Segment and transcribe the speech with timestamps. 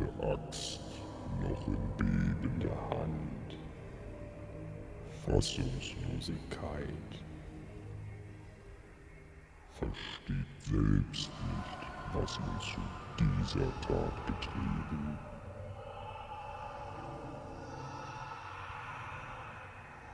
[0.00, 0.80] alte Axt
[1.42, 3.56] noch in bebender Hand.
[5.24, 6.88] Fassungslosigkeit.
[9.78, 11.80] Versteht selbst nicht,
[12.12, 12.80] was ihn zu
[13.18, 15.18] dieser Tat getrieben.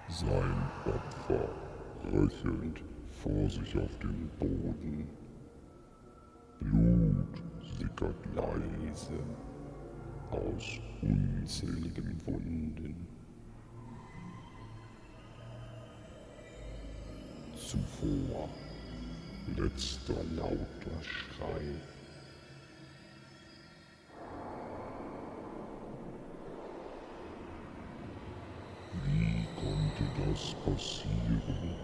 [0.09, 1.49] Sein Opfer
[2.13, 2.81] röchelnd
[3.23, 5.11] vor sich auf dem Boden.
[6.61, 7.43] Blut
[7.79, 9.19] sickert leise
[10.31, 13.07] aus unzähligen Wunden.
[17.57, 18.49] Zuvor
[19.57, 21.75] letzter lauter Schrei.
[29.05, 31.75] Wie konnte das passieren?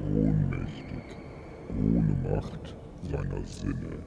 [0.00, 1.16] Ohnmächtig,
[1.70, 4.04] ohne Macht seiner Sinne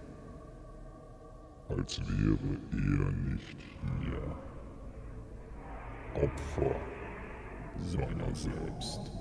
[1.78, 3.58] als wäre er nicht
[4.02, 4.36] hier.
[6.14, 6.76] Opfer
[7.80, 9.12] seiner selbst.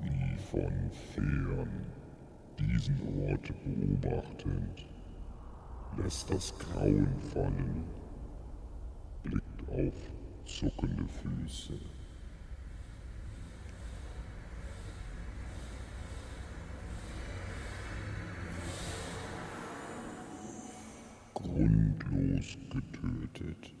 [0.00, 1.86] Wie von fern
[2.58, 4.86] diesen Ort beobachtend,
[5.96, 7.84] lässt das Grauen fallen,
[9.22, 9.94] blickt auf
[10.46, 11.74] zuckende Füße.
[22.38, 23.74] Grundlos getötet,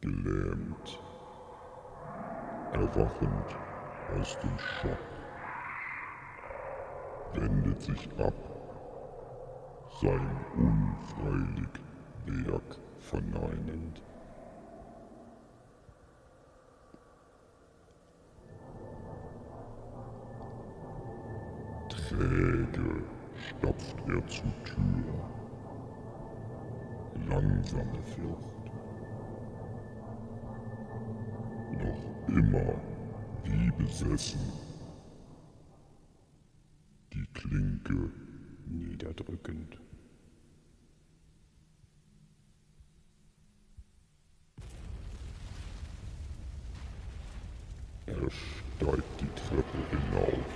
[0.00, 1.00] gelähmt,
[2.72, 3.56] erwachend
[4.16, 4.98] aus dem Schock,
[7.34, 8.34] wendet sich ab,
[10.00, 11.68] sein unfreilich
[12.26, 14.02] Werk verneinend.
[21.88, 23.02] Träge
[23.48, 25.37] stapft er zur Tür
[27.28, 28.72] langsame Flucht.
[31.72, 32.74] Noch immer
[33.44, 34.40] wie besessen.
[37.12, 38.10] Die Klinke
[38.66, 39.78] niederdrückend.
[48.06, 50.46] Er steigt die Treppe hinauf,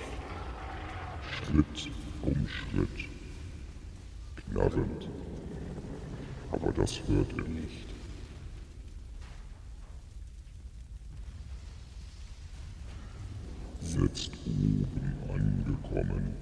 [1.31, 1.91] Schritt
[2.23, 3.09] um Schritt,
[4.37, 5.09] knarrend
[6.53, 7.89] aber das hört er nicht.
[13.81, 16.35] Sitzt oben angekommen,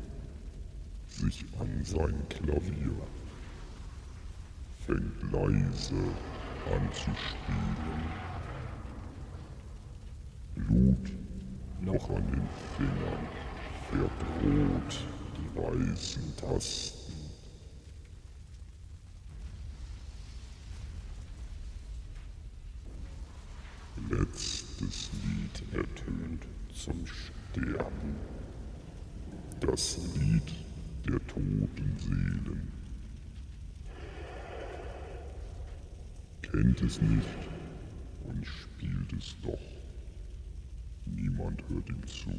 [1.08, 2.96] sich an sein Klavier,
[4.86, 5.94] fängt leise
[6.66, 8.10] an zu spielen.
[10.56, 11.12] Blut
[11.80, 13.28] noch an den Fingern,
[13.90, 14.98] verbrot
[15.36, 16.99] die weißen Tasten.
[24.10, 28.16] Letztes Lied ertönt zum Sterben.
[29.60, 30.52] Das Lied
[31.06, 32.72] der toten Seelen.
[36.42, 37.38] Kennt es nicht
[38.24, 39.58] und spielt es doch.
[41.06, 42.30] Niemand hört ihm zu.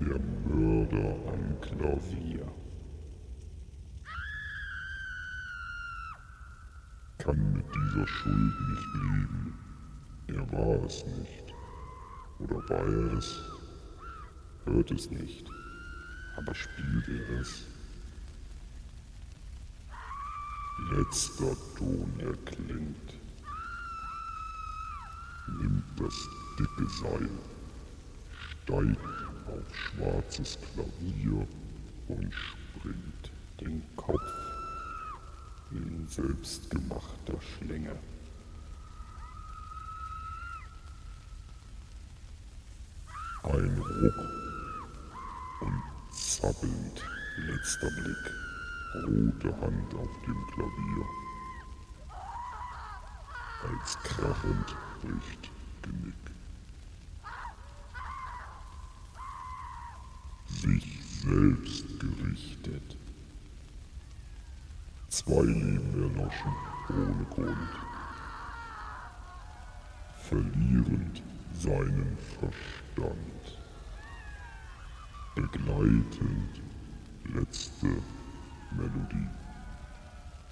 [0.00, 2.59] Der Mörder am Klavier.
[7.30, 9.54] Kann mit dieser Schuld nicht leben.
[10.28, 11.54] Er war es nicht.
[12.40, 13.40] Oder war er es?
[14.64, 15.48] Hört es nicht.
[16.36, 17.66] Aber spielt er es?
[20.92, 23.14] Letzter Ton erklingt.
[25.46, 26.28] Nimmt das
[26.58, 27.28] dicke Seil,
[28.62, 28.98] steigt
[29.46, 31.46] auf schwarzes Klavier
[32.08, 33.30] und springt
[33.60, 34.49] den Kopf
[35.72, 37.96] in selbstgemachter Schlinge.
[43.42, 44.14] Ein Ruck
[45.60, 45.82] und
[46.12, 47.04] zappelnd
[47.36, 48.32] letzter Blick,
[48.94, 51.06] rote Hand auf dem Klavier.
[53.62, 55.50] Als krachend bricht
[55.82, 56.14] Genick.
[60.48, 62.96] Sich selbst gerichtet
[65.22, 66.54] Zwei Leben erloschen
[66.88, 67.68] ohne Grund,
[70.16, 71.22] verlierend
[71.52, 73.58] seinen Verstand,
[75.34, 76.62] begleitend
[77.34, 77.88] letzte
[78.70, 79.28] Melodie,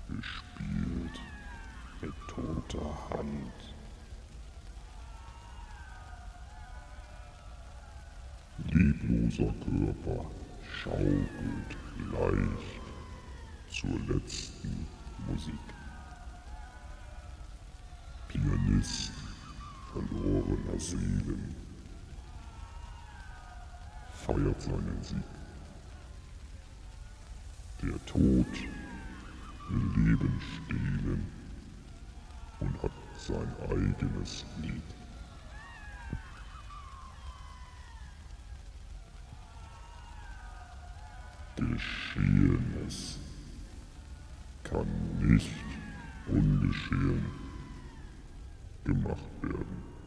[0.08, 1.20] gespielt
[2.02, 3.74] mit toter Hand.
[8.70, 10.26] Lebloser Körper
[10.62, 11.76] schaukelt
[12.12, 12.87] leicht
[13.78, 14.86] zur letzten
[15.28, 15.54] Musik.
[18.26, 19.12] Pianist
[19.92, 21.54] verlorener Seelen
[24.14, 25.22] feiert seinen Sieg.
[27.82, 28.46] Der Tod
[29.68, 31.26] will Leben stehlen
[32.58, 34.82] und hat sein eigenes Lied.
[41.54, 43.18] Geschehenes
[44.64, 44.86] kann
[45.20, 45.48] nicht
[46.28, 47.24] ungeschehen
[48.84, 49.97] gemacht werden.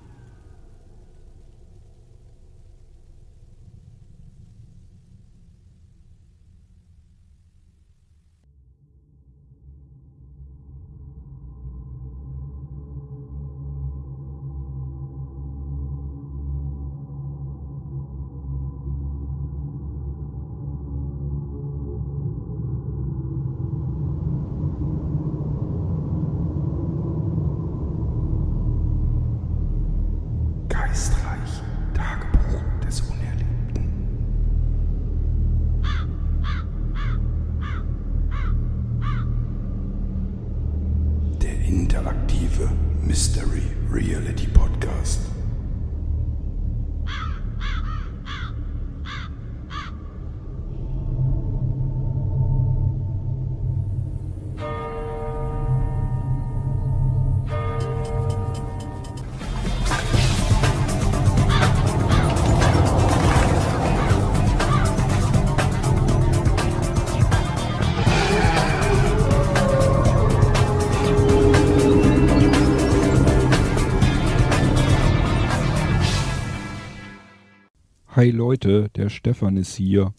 [78.14, 80.14] Hi Leute, der Stefan ist hier.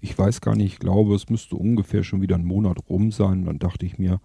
[0.00, 3.46] Ich weiß gar nicht, ich glaube, es müsste ungefähr schon wieder ein Monat rum sein.
[3.46, 4.20] Dann dachte ich mir,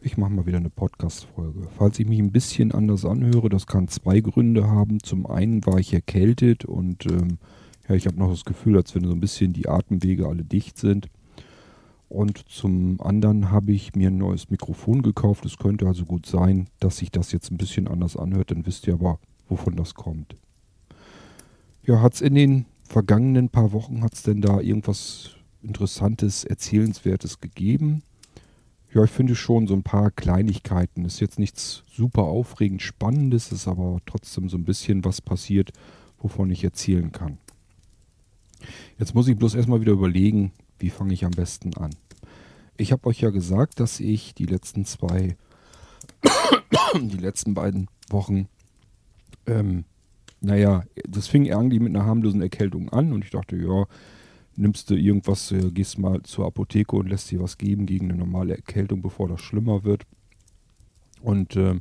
[0.00, 1.66] ich mache mal wieder eine Podcast-Folge.
[1.76, 5.02] Falls ich mich ein bisschen anders anhöre, das kann zwei Gründe haben.
[5.02, 7.38] Zum einen war ich erkältet und ähm,
[7.88, 10.78] ja, ich habe noch das Gefühl, als wenn so ein bisschen die Atemwege alle dicht
[10.78, 11.08] sind.
[12.08, 15.44] Und zum anderen habe ich mir ein neues Mikrofon gekauft.
[15.44, 18.52] Es könnte also gut sein, dass sich das jetzt ein bisschen anders anhört.
[18.52, 19.18] Dann wisst ihr aber,
[19.48, 20.36] wovon das kommt.
[21.88, 25.30] Ja, hat es in den vergangenen paar Wochen, hat es denn da irgendwas
[25.62, 28.02] Interessantes, Erzählenswertes gegeben?
[28.92, 31.06] Ja, ich finde schon so ein paar Kleinigkeiten.
[31.06, 35.70] Ist jetzt nichts super aufregend Spannendes, ist aber trotzdem so ein bisschen was passiert,
[36.18, 37.38] wovon ich erzählen kann.
[38.98, 41.94] Jetzt muss ich bloß erstmal wieder überlegen, wie fange ich am besten an.
[42.76, 45.38] Ich habe euch ja gesagt, dass ich die letzten zwei,
[47.00, 48.46] die letzten beiden Wochen
[49.46, 49.86] ähm,
[50.40, 53.86] naja, das fing irgendwie mit einer harmlosen Erkältung an und ich dachte, ja,
[54.56, 58.18] nimmst du irgendwas, äh, gehst mal zur Apotheke und lässt dir was geben gegen eine
[58.18, 60.04] normale Erkältung, bevor das schlimmer wird.
[61.22, 61.80] Und ähm,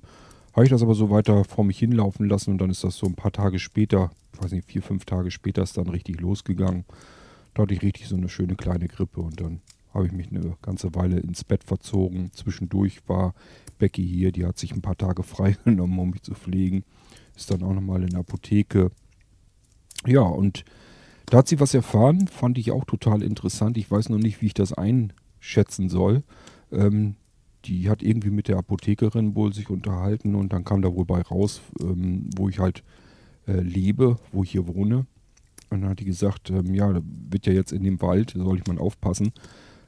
[0.53, 3.05] habe ich das aber so weiter vor mich hinlaufen lassen und dann ist das so
[3.05, 6.85] ein paar Tage später, ich weiß nicht, vier, fünf Tage später ist dann richtig losgegangen.
[7.53, 9.61] Da hatte ich richtig so eine schöne kleine Grippe und dann
[9.93, 12.31] habe ich mich eine ganze Weile ins Bett verzogen.
[12.33, 13.33] Zwischendurch war
[13.79, 16.83] Becky hier, die hat sich ein paar Tage freigenommen, um mich zu pflegen.
[17.37, 18.91] Ist dann auch nochmal in der Apotheke.
[20.05, 20.65] Ja, und
[21.27, 23.77] da hat sie was erfahren, fand ich auch total interessant.
[23.77, 26.23] Ich weiß noch nicht, wie ich das einschätzen soll.
[26.71, 27.15] Ähm,
[27.65, 31.21] die hat irgendwie mit der Apothekerin wohl sich unterhalten und dann kam da wohl bei
[31.21, 32.83] raus, ähm, wo ich halt
[33.47, 35.05] äh, lebe, wo ich hier wohne.
[35.69, 38.67] Und dann hat die gesagt, ähm, ja, wird ja jetzt in dem Wald, soll ich
[38.67, 39.31] mal aufpassen,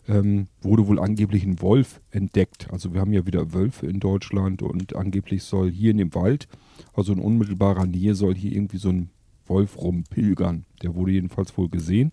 [0.09, 2.67] ähm, wurde wohl angeblich ein Wolf entdeckt.
[2.71, 6.47] Also wir haben ja wieder Wölfe in Deutschland und angeblich soll hier in dem Wald,
[6.93, 9.09] also in unmittelbarer Nähe, soll hier irgendwie so ein
[9.45, 10.65] Wolf rumpilgern.
[10.81, 12.11] Der wurde jedenfalls wohl gesehen.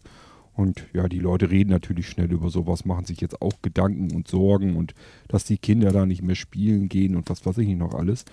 [0.52, 4.28] Und ja, die Leute reden natürlich schnell über sowas, machen sich jetzt auch Gedanken und
[4.28, 4.94] Sorgen und
[5.28, 8.24] dass die Kinder da nicht mehr spielen gehen und was weiß ich nicht noch alles.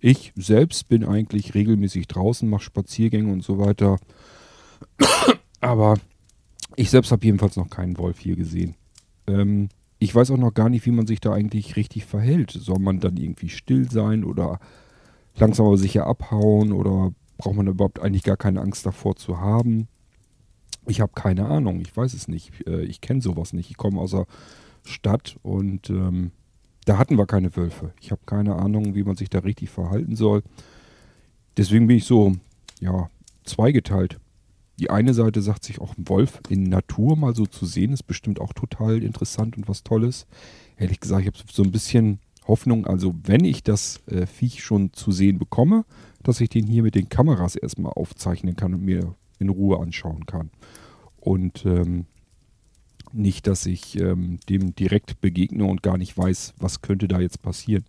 [0.00, 3.98] Ich selbst bin eigentlich regelmäßig draußen, mache Spaziergänge und so weiter.
[5.60, 5.98] Aber
[6.76, 8.76] ich selbst habe jedenfalls noch keinen Wolf hier gesehen.
[9.26, 12.50] Ähm, ich weiß auch noch gar nicht, wie man sich da eigentlich richtig verhält.
[12.50, 14.58] Soll man dann irgendwie still sein oder
[15.36, 19.88] langsam aber sicher abhauen oder braucht man überhaupt eigentlich gar keine Angst davor zu haben?
[20.86, 22.66] Ich habe keine Ahnung, ich weiß es nicht.
[22.66, 23.70] Äh, ich kenne sowas nicht.
[23.70, 24.26] Ich komme aus der
[24.84, 26.32] Stadt und ähm,
[26.84, 27.94] da hatten wir keine Wölfe.
[28.00, 30.42] Ich habe keine Ahnung, wie man sich da richtig verhalten soll.
[31.56, 32.32] Deswegen bin ich so,
[32.80, 33.08] ja,
[33.44, 34.18] zweigeteilt
[34.78, 38.04] die eine Seite sagt sich auch, ein Wolf in Natur mal so zu sehen, ist
[38.04, 40.26] bestimmt auch total interessant und was Tolles.
[40.76, 44.92] Ehrlich gesagt, ich habe so ein bisschen Hoffnung, also wenn ich das äh, Viech schon
[44.92, 45.84] zu sehen bekomme,
[46.22, 50.26] dass ich den hier mit den Kameras erstmal aufzeichnen kann und mir in Ruhe anschauen
[50.26, 50.50] kann.
[51.20, 52.06] Und ähm,
[53.12, 57.42] nicht, dass ich ähm, dem direkt begegne und gar nicht weiß, was könnte da jetzt
[57.42, 57.84] passieren.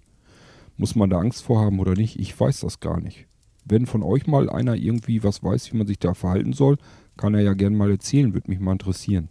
[0.78, 2.20] Muss man da Angst vor haben oder nicht?
[2.20, 3.26] Ich weiß das gar nicht.
[3.66, 6.78] Wenn von euch mal einer irgendwie was weiß, wie man sich da verhalten soll,
[7.18, 9.30] kann er ja gerne mal erzählen, würde mich mal interessieren.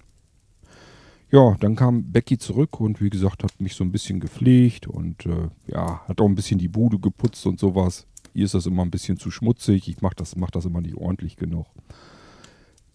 [1.31, 5.27] Ja, dann kam Becky zurück und wie gesagt, hat mich so ein bisschen gepflegt und
[5.27, 8.07] äh, ja, hat auch ein bisschen die Bude geputzt und sowas.
[8.35, 9.89] Ihr ist das immer ein bisschen zu schmutzig.
[9.89, 11.67] Ich mache das, mach das immer nicht ordentlich genug.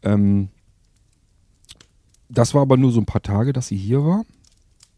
[0.04, 0.50] Ähm,
[2.30, 4.26] das war aber nur so ein paar Tage, dass sie hier war.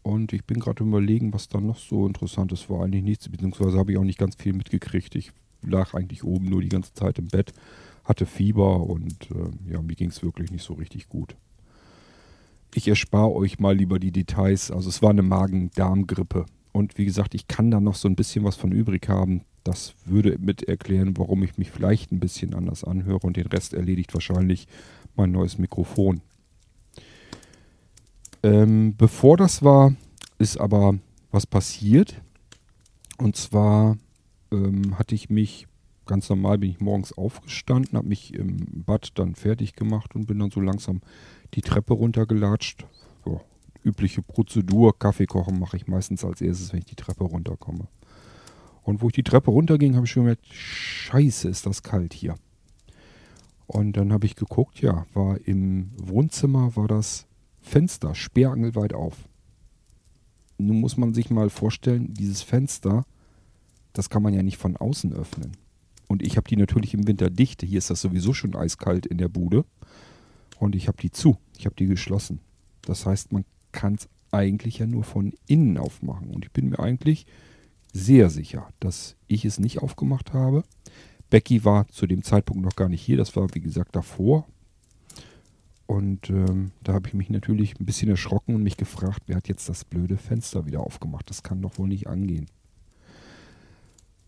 [0.02, 2.84] Und ich bin gerade überlegen, was da noch so interessantes war.
[2.84, 5.14] Eigentlich nichts, beziehungsweise habe ich auch nicht ganz viel mitgekriegt.
[5.14, 5.32] Ich
[5.62, 7.52] lag eigentlich oben nur die ganze Zeit im Bett,
[8.04, 11.36] hatte Fieber und äh, ja, mir ging es wirklich nicht so richtig gut.
[12.74, 14.70] Ich erspare euch mal lieber die Details.
[14.70, 16.46] Also es war eine Magen-Darm-Grippe.
[16.72, 19.42] Und wie gesagt, ich kann da noch so ein bisschen was von übrig haben.
[19.62, 23.74] Das würde mit erklären, warum ich mich vielleicht ein bisschen anders anhöre und den Rest
[23.74, 24.66] erledigt wahrscheinlich
[25.14, 26.22] mein neues Mikrofon.
[28.42, 29.94] Ähm, bevor das war,
[30.38, 30.98] ist aber
[31.30, 32.20] was passiert.
[33.18, 33.98] Und zwar
[34.52, 35.66] ähm, hatte ich mich,
[36.06, 40.38] ganz normal bin ich morgens aufgestanden, habe mich im Bad dann fertig gemacht und bin
[40.38, 41.00] dann so langsam
[41.54, 42.86] die Treppe runtergelatscht.
[43.24, 43.40] So,
[43.84, 47.88] übliche Prozedur, Kaffee kochen mache ich meistens als erstes, wenn ich die Treppe runterkomme.
[48.82, 52.34] Und wo ich die Treppe runterging, habe ich schon gemerkt, scheiße, ist das kalt hier.
[53.66, 57.26] Und dann habe ich geguckt, ja, war im Wohnzimmer, war das
[57.60, 59.16] Fenster sperrangelweit auf.
[60.58, 63.04] Nun muss man sich mal vorstellen, dieses Fenster,
[63.92, 65.52] das kann man ja nicht von außen öffnen.
[66.08, 67.62] Und ich habe die natürlich im Winter dicht.
[67.62, 69.64] Hier ist das sowieso schon eiskalt in der Bude.
[70.58, 71.38] Und ich habe die zu.
[71.58, 72.40] Ich habe die geschlossen.
[72.82, 76.28] Das heißt, man kann es eigentlich ja nur von innen aufmachen.
[76.28, 77.26] Und ich bin mir eigentlich
[77.92, 80.64] sehr sicher, dass ich es nicht aufgemacht habe.
[81.30, 83.16] Becky war zu dem Zeitpunkt noch gar nicht hier.
[83.16, 84.46] Das war, wie gesagt, davor.
[85.86, 89.48] Und ähm, da habe ich mich natürlich ein bisschen erschrocken und mich gefragt, wer hat
[89.48, 91.28] jetzt das blöde Fenster wieder aufgemacht?
[91.28, 92.46] Das kann doch wohl nicht angehen.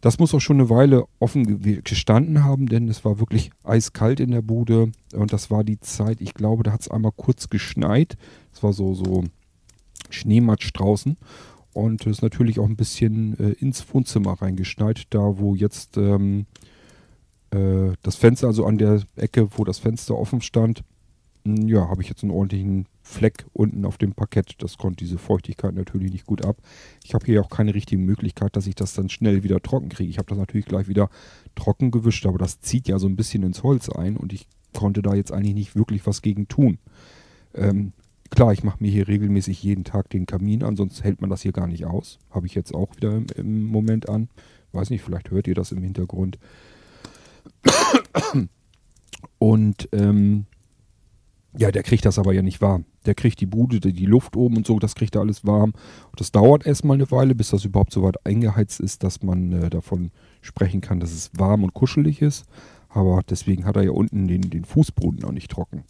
[0.04, 4.32] Das muss auch schon eine Weile offen gestanden haben, denn es war wirklich eiskalt in
[4.32, 4.92] der Bude.
[5.14, 8.18] Und das war die Zeit, ich glaube, da hat es einmal kurz geschneit.
[8.52, 9.24] Es war so, so
[10.10, 11.16] Schneematsch draußen.
[11.72, 16.44] Und es ist natürlich auch ein bisschen äh, ins Wohnzimmer reingeschneit, da wo jetzt ähm,
[17.50, 20.84] äh, das Fenster, also an der Ecke, wo das Fenster offen stand,
[21.46, 24.56] hm, ja, habe ich jetzt einen ordentlichen Fleck unten auf dem Parkett.
[24.58, 26.56] Das konnte diese Feuchtigkeit natürlich nicht gut ab.
[27.04, 30.08] Ich habe hier auch keine richtige Möglichkeit, dass ich das dann schnell wieder trocken kriege.
[30.08, 31.10] Ich habe das natürlich gleich wieder
[31.54, 35.02] trocken gewischt, aber das zieht ja so ein bisschen ins Holz ein und ich konnte
[35.02, 36.78] da jetzt eigentlich nicht wirklich was gegen tun.
[37.54, 37.92] Ähm,
[38.30, 41.42] klar, ich mache mir hier regelmäßig jeden Tag den Kamin an, sonst hält man das
[41.42, 42.18] hier gar nicht aus.
[42.30, 44.28] Habe ich jetzt auch wieder im, im Moment an.
[44.72, 46.38] Weiß nicht, vielleicht hört ihr das im Hintergrund.
[49.38, 50.46] Und ähm,
[51.56, 52.84] ja, der kriegt das aber ja nicht warm.
[53.06, 55.72] Der kriegt die Bude, die Luft oben und so, das kriegt er alles warm.
[56.10, 59.52] Und das dauert erstmal eine Weile, bis das überhaupt so weit eingeheizt ist, dass man
[59.52, 62.44] äh, davon sprechen kann, dass es warm und kuschelig ist.
[62.88, 65.84] Aber deswegen hat er ja unten den, den Fußboden noch nicht trocken.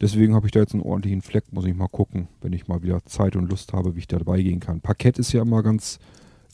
[0.00, 2.82] Deswegen habe ich da jetzt einen ordentlichen Fleck, muss ich mal gucken, wenn ich mal
[2.82, 4.80] wieder Zeit und Lust habe, wie ich da dabei gehen kann.
[4.80, 5.98] Parkett ist ja immer ganz,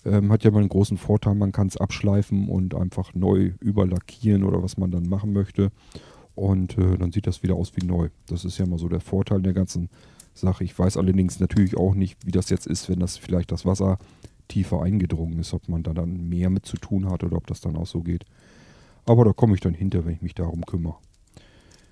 [0.05, 4.43] ähm, hat ja mal einen großen Vorteil, man kann es abschleifen und einfach neu überlackieren
[4.43, 5.71] oder was man dann machen möchte.
[6.37, 8.11] Und äh, dann sieht das wieder aus wie neu.
[8.29, 9.89] Das ist ja mal so der Vorteil der ganzen
[10.35, 10.63] Sache.
[10.63, 13.99] Ich weiß allerdings natürlich auch nicht, wie das jetzt ist, wenn das vielleicht das Wasser
[14.49, 17.61] tiefer eingedrungen ist, ob man da dann mehr mit zu tun hat oder ob das
[17.61, 18.25] dann auch so geht.
[19.05, 20.97] Aber da komme ich dann hinter, wenn ich mich darum kümmere.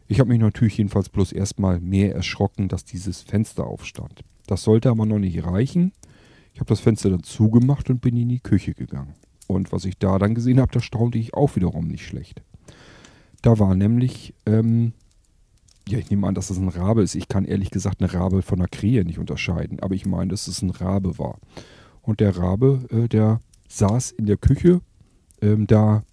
[0.07, 4.23] Ich habe mich natürlich jedenfalls bloß erstmal mehr erschrocken, dass dieses Fenster aufstand.
[4.47, 5.93] Das sollte aber noch nicht reichen.
[6.53, 9.15] Ich habe das Fenster dann zugemacht und bin in die Küche gegangen.
[9.47, 12.43] Und was ich da dann gesehen habe, da staunte ich auch wiederum nicht schlecht.
[13.45, 14.95] Da war nämlich, ähm,
[15.87, 17.15] ja, ich nehme an, dass das ein Rabe ist.
[17.15, 20.49] Ich kann ehrlich gesagt eine Rabe von einer Krähe nicht unterscheiden, aber ich meine, dass
[20.49, 21.39] es ein Rabe war.
[22.01, 24.81] Und der Rabe, äh, der saß in der Küche,
[25.43, 26.05] ähm, da,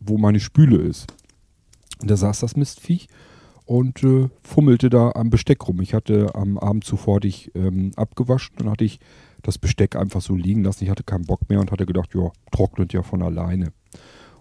[0.00, 1.12] wo meine Spüle ist.
[2.00, 3.08] Und da saß das Mistviech
[3.66, 5.82] und äh, fummelte da am Besteck rum.
[5.82, 8.98] Ich hatte am Abend zuvor dich ähm, abgewaschen, dann hatte ich
[9.42, 10.84] das Besteck einfach so liegen lassen.
[10.84, 13.74] Ich hatte keinen Bock mehr und hatte gedacht, ja, trocknet ja von alleine.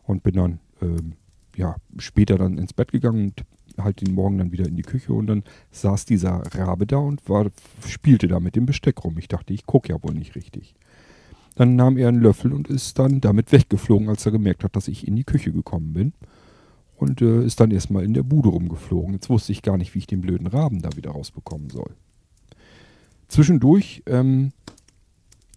[0.03, 1.17] Und bin dann ähm,
[1.57, 5.13] ja, später dann ins Bett gegangen und halt den Morgen dann wieder in die Küche
[5.13, 7.47] und dann saß dieser Rabe da und war,
[7.85, 9.17] spielte da mit dem Besteck rum.
[9.17, 10.75] Ich dachte, ich gucke ja wohl nicht richtig.
[11.55, 14.87] Dann nahm er einen Löffel und ist dann damit weggeflogen, als er gemerkt hat, dass
[14.87, 16.13] ich in die Küche gekommen bin.
[16.95, 19.13] Und äh, ist dann erstmal in der Bude rumgeflogen.
[19.13, 21.91] Jetzt wusste ich gar nicht, wie ich den blöden Raben da wieder rausbekommen soll.
[23.27, 24.51] Zwischendurch, ähm,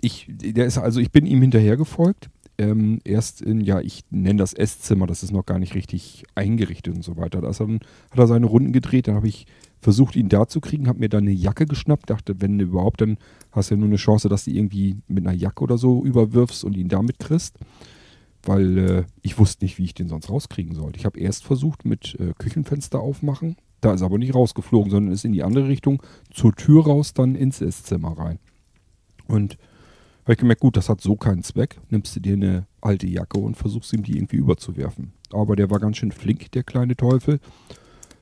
[0.01, 4.53] ich, der ist, also ich bin ihm hinterhergefolgt ähm, erst in, ja, ich nenne das
[4.53, 7.41] Esszimmer, das ist noch gar nicht richtig eingerichtet und so weiter.
[7.41, 7.81] Da hat
[8.19, 9.47] er seine Runden gedreht, dann habe ich
[9.81, 13.17] versucht, ihn da zu kriegen, habe mir dann eine Jacke geschnappt, dachte, wenn überhaupt, dann
[13.51, 16.63] hast du ja nur eine Chance, dass du irgendwie mit einer Jacke oder so überwirfst
[16.63, 17.57] und ihn damit kriegst.
[18.43, 20.99] Weil äh, ich wusste nicht, wie ich den sonst rauskriegen sollte.
[20.99, 25.25] Ich habe erst versucht mit äh, Küchenfenster aufmachen, da ist aber nicht rausgeflogen, sondern ist
[25.25, 28.39] in die andere Richtung zur Tür raus, dann ins Esszimmer rein.
[29.27, 29.57] Und
[30.31, 31.81] habe ich gemerkt, gut, das hat so keinen Zweck.
[31.89, 35.13] Nimmst du dir eine alte Jacke und versuchst ihm die irgendwie überzuwerfen.
[35.33, 37.41] Aber der war ganz schön flink, der kleine Teufel.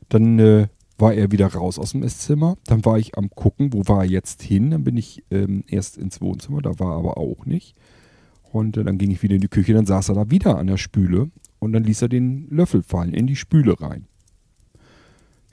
[0.08, 2.56] Dann äh, war er wieder raus aus dem Esszimmer.
[2.64, 4.70] Dann war ich am gucken, wo war er jetzt hin.
[4.70, 7.76] Dann bin ich ähm, erst ins Wohnzimmer, da war er aber auch nicht.
[8.52, 10.66] Und äh, dann ging ich wieder in die Küche, dann saß er da wieder an
[10.66, 14.06] der Spüle und dann ließ er den Löffel fallen in die Spüle rein.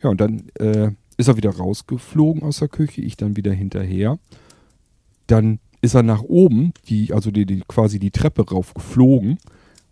[0.02, 4.20] Ja, und dann äh, ist er wieder rausgeflogen aus der Küche, ich dann wieder hinterher.
[5.28, 9.38] Dann ist er nach oben, die, also die, die, quasi die Treppe rauf geflogen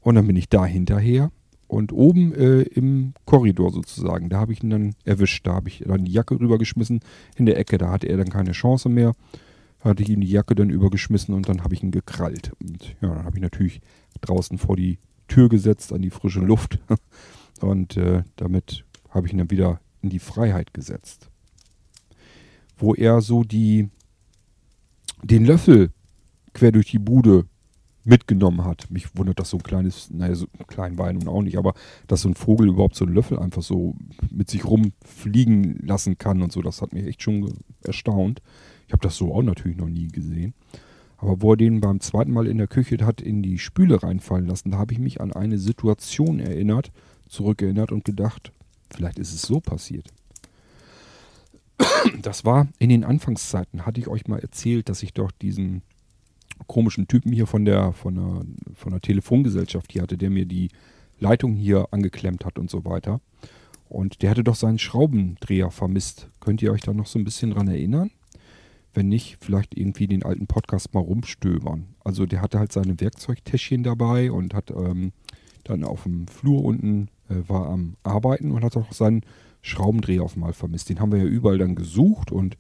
[0.01, 1.31] und dann bin ich da hinterher
[1.73, 5.47] und oben äh, im Korridor sozusagen, da habe ich ihn dann erwischt.
[5.47, 6.99] Da habe ich dann die Jacke rübergeschmissen
[7.35, 7.79] in der Ecke.
[7.79, 9.13] Da hatte er dann keine Chance mehr.
[9.79, 12.51] Hatte ich ihm die Jacke dann übergeschmissen und dann habe ich ihn gekrallt.
[12.61, 13.81] Und ja, dann habe ich natürlich
[14.21, 16.79] draußen vor die Tür gesetzt an die frische Luft.
[17.61, 21.29] Und äh, damit habe ich ihn dann wieder in die Freiheit gesetzt.
[22.77, 23.89] Wo er so die,
[25.23, 25.91] den Löffel
[26.53, 27.45] quer durch die Bude
[28.03, 28.91] mitgenommen hat.
[28.91, 31.73] Mich wundert, dass so ein kleines, naja, so klein war er nun auch nicht, aber
[32.07, 33.95] dass so ein Vogel überhaupt so einen Löffel einfach so
[34.29, 37.53] mit sich rumfliegen lassen kann und so, das hat mich echt schon
[37.83, 38.41] erstaunt.
[38.87, 40.53] Ich habe das so auch natürlich noch nie gesehen.
[41.17, 44.45] Aber wo er den beim zweiten Mal in der Küche hat in die Spüle reinfallen
[44.45, 46.91] lassen, da habe ich mich an eine Situation erinnert,
[47.29, 48.51] zurückerinnert und gedacht,
[48.93, 50.09] vielleicht ist es so passiert.
[52.21, 55.81] Das war in den Anfangszeiten, hatte ich euch mal erzählt, dass ich doch diesen
[56.67, 60.69] komischen Typen hier von der, von der, von der Telefongesellschaft hier hatte, der mir die
[61.19, 63.21] Leitung hier angeklemmt hat und so weiter.
[63.89, 66.29] Und der hatte doch seinen Schraubendreher vermisst.
[66.39, 68.11] Könnt ihr euch da noch so ein bisschen dran erinnern?
[68.93, 71.87] Wenn nicht, vielleicht irgendwie den alten Podcast mal rumstöbern.
[72.03, 75.13] Also der hatte halt seine Werkzeugtäschchen dabei und hat ähm,
[75.63, 79.21] dann auf dem Flur unten äh, war am Arbeiten und hat auch seinen
[79.63, 80.89] Schraubendreher auf mal vermisst.
[80.89, 82.57] Den haben wir ja überall dann gesucht und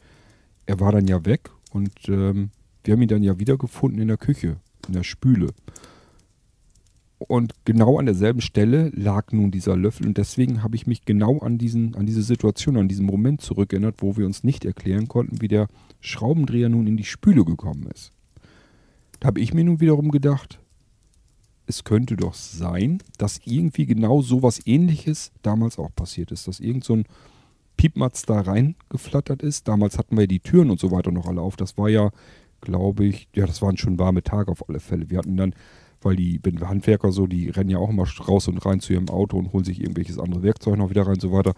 [0.65, 2.49] er war dann ja weg und ähm,
[2.83, 5.49] wir haben ihn dann ja wiedergefunden in der Küche, in der Spüle.
[7.19, 11.39] Und genau an derselben Stelle lag nun dieser Löffel und deswegen habe ich mich genau
[11.39, 15.41] an, diesen, an diese Situation, an diesen Moment zurückerinnert, wo wir uns nicht erklären konnten,
[15.41, 15.67] wie der
[15.99, 18.11] Schraubendreher nun in die Spüle gekommen ist.
[19.19, 20.59] Da habe ich mir nun wiederum gedacht,
[21.73, 26.59] es könnte doch sein, dass irgendwie genau so was ähnliches damals auch passiert ist, dass
[26.59, 27.05] irgend so ein
[27.77, 29.67] Piepmatz da reingeflattert ist.
[29.67, 31.55] Damals hatten wir die Türen und so weiter noch alle auf.
[31.55, 32.11] Das war ja
[32.63, 35.09] glaube ich, ja, das waren schon warme Tage auf alle Fälle.
[35.09, 35.53] Wir hatten dann,
[36.01, 39.37] weil die Handwerker so, die rennen ja auch immer raus und rein zu ihrem Auto
[39.37, 41.53] und holen sich irgendwelches andere Werkzeug noch wieder rein und so weiter.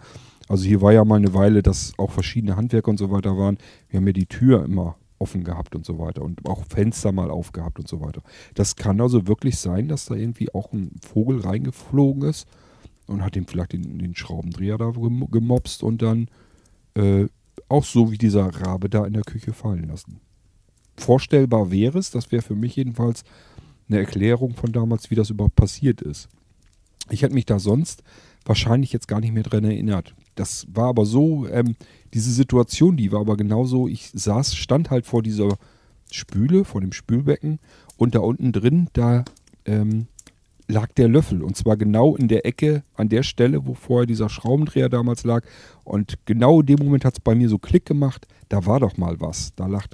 [0.48, 3.58] Also hier war ja mal eine Weile, dass auch verschiedene Handwerker und so weiter waren.
[3.88, 7.30] Wir haben ja die Tür immer offen gehabt und so weiter und auch Fenster mal
[7.30, 8.22] aufgehabt und so weiter.
[8.54, 12.46] Das kann also wirklich sein, dass da irgendwie auch ein Vogel reingeflogen ist
[13.06, 16.28] und hat ihm vielleicht den, den Schraubendreher da gemopst und dann
[16.94, 17.26] äh,
[17.68, 20.20] auch so wie dieser Rabe da in der Küche fallen lassen
[20.96, 23.24] vorstellbar wäre es, das wäre für mich jedenfalls
[23.88, 26.28] eine Erklärung von damals, wie das überhaupt passiert ist.
[27.10, 28.02] Ich hätte mich da sonst
[28.44, 30.14] wahrscheinlich jetzt gar nicht mehr dran erinnert.
[30.34, 31.76] Das war aber so, ähm,
[32.16, 35.58] diese Situation, die war aber genauso, ich saß, stand halt vor dieser
[36.10, 37.58] Spüle, vor dem Spülbecken
[37.98, 39.26] und da unten drin, da
[39.66, 40.06] ähm,
[40.66, 41.42] lag der Löffel.
[41.42, 45.44] Und zwar genau in der Ecke, an der Stelle, wo vorher dieser Schraubendreher damals lag.
[45.84, 48.96] Und genau in dem Moment hat es bei mir so Klick gemacht, da war doch
[48.96, 49.52] mal was.
[49.54, 49.86] Da lag,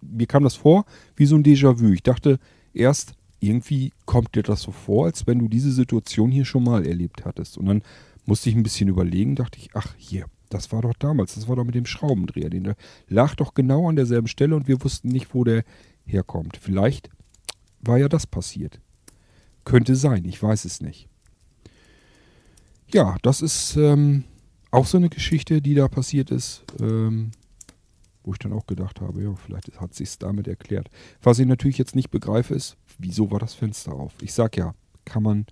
[0.00, 0.84] mir kam das vor
[1.16, 1.92] wie so ein Déjà-vu.
[1.92, 2.38] Ich dachte
[2.72, 6.86] erst, irgendwie kommt dir das so vor, als wenn du diese Situation hier schon mal
[6.86, 7.58] erlebt hattest.
[7.58, 7.82] Und dann
[8.26, 11.56] musste ich ein bisschen überlegen, dachte ich, ach hier, das war doch damals, das war
[11.56, 12.50] doch mit dem Schraubendreher.
[12.50, 12.76] Den, der
[13.08, 15.64] lag doch genau an derselben Stelle und wir wussten nicht, wo der
[16.04, 16.58] herkommt.
[16.60, 17.10] Vielleicht
[17.80, 18.80] war ja das passiert.
[19.64, 21.08] Könnte sein, ich weiß es nicht.
[22.92, 24.24] Ja, das ist ähm,
[24.70, 26.64] auch so eine Geschichte, die da passiert ist.
[26.80, 27.32] Ähm,
[28.28, 30.90] wo ich dann auch gedacht habe, ja, vielleicht hat sich damit erklärt.
[31.22, 34.12] Was ich natürlich jetzt nicht begreife, ist, wieso war das Fenster auf?
[34.20, 34.74] Ich sag ja,
[35.06, 35.46] kann man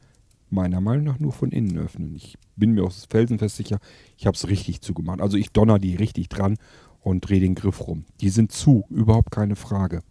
[0.51, 2.15] meiner Meinung nach nur von innen öffnen.
[2.15, 3.79] Ich bin mir aus felsenfest sicher,
[4.17, 5.21] ich habe es richtig zugemacht.
[5.21, 6.57] Also ich donner die richtig dran
[7.01, 8.05] und drehe den Griff rum.
[8.21, 10.03] Die sind zu, überhaupt keine Frage.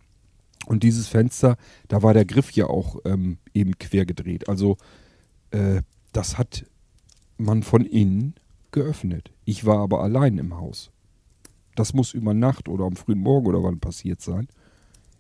[0.66, 4.50] Und dieses Fenster, da war der Griff ja auch ähm, eben quer gedreht.
[4.50, 4.78] Also
[5.52, 6.66] äh, das hat
[7.38, 8.36] man von innen
[8.72, 9.32] geöffnet.
[9.46, 10.92] Ich war aber allein im Haus.
[11.76, 14.48] Das muss über Nacht oder am frühen Morgen oder wann passiert sein.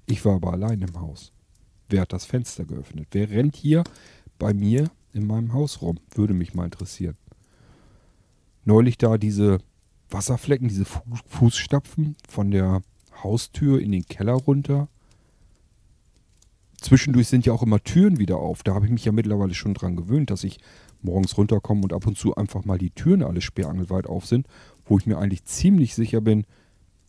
[0.05, 1.31] Ich war aber allein im Haus.
[1.89, 3.07] Wer hat das Fenster geöffnet?
[3.11, 3.83] Wer rennt hier
[4.39, 5.99] bei mir in meinem Haus rum?
[6.13, 7.15] Würde mich mal interessieren.
[8.65, 9.59] Neulich da diese
[10.09, 10.85] Wasserflecken, diese
[11.27, 12.81] Fußstapfen von der
[13.23, 14.89] Haustür in den Keller runter.
[16.81, 18.61] Zwischendurch sind ja auch immer Türen wieder auf.
[18.61, 20.59] Da habe ich mich ja mittlerweile schon dran gewöhnt, dass ich
[21.01, 24.47] morgens runterkomme und ab und zu einfach mal die Türen alle sperrangelweit auf sind,
[24.85, 26.45] wo ich mir eigentlich ziemlich sicher bin,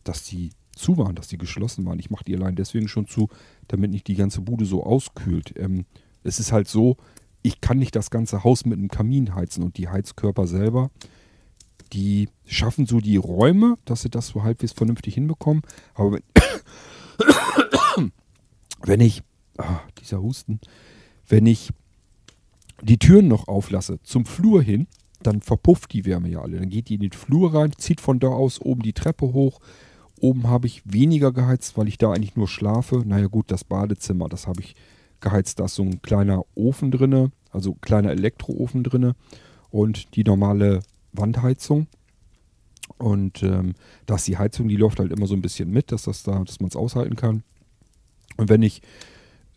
[0.03, 1.99] dass die zu waren, dass die geschlossen waren.
[1.99, 3.29] Ich mache die allein deswegen schon zu,
[3.67, 5.53] damit nicht die ganze Bude so auskühlt.
[5.57, 5.85] Ähm,
[6.23, 6.97] es ist halt so,
[7.41, 10.89] ich kann nicht das ganze Haus mit einem Kamin heizen und die Heizkörper selber,
[11.93, 15.63] die schaffen so die Räume, dass sie das so halbwegs vernünftig hinbekommen.
[15.93, 16.23] Aber wenn,
[18.83, 19.23] wenn ich,
[19.57, 20.59] ah, dieser Husten,
[21.27, 21.71] wenn ich
[22.81, 24.87] die Türen noch auflasse zum Flur hin,
[25.23, 26.59] dann verpufft die Wärme ja alle.
[26.59, 29.59] Dann geht die in den Flur rein, zieht von da aus oben die Treppe hoch.
[30.19, 33.03] Oben habe ich weniger geheizt, weil ich da eigentlich nur schlafe.
[33.05, 34.75] Naja gut, das Badezimmer, das habe ich
[35.21, 35.59] geheizt.
[35.59, 39.15] Da ist so ein kleiner Ofen drinne, also ein kleiner Elektroofen drinne
[39.69, 40.81] und die normale
[41.13, 41.87] Wandheizung.
[42.97, 43.75] Und ähm,
[44.07, 46.59] ist die Heizung, die läuft halt immer so ein bisschen mit, dass das da, dass
[46.59, 47.43] man es aushalten kann.
[48.37, 48.81] Und wenn ich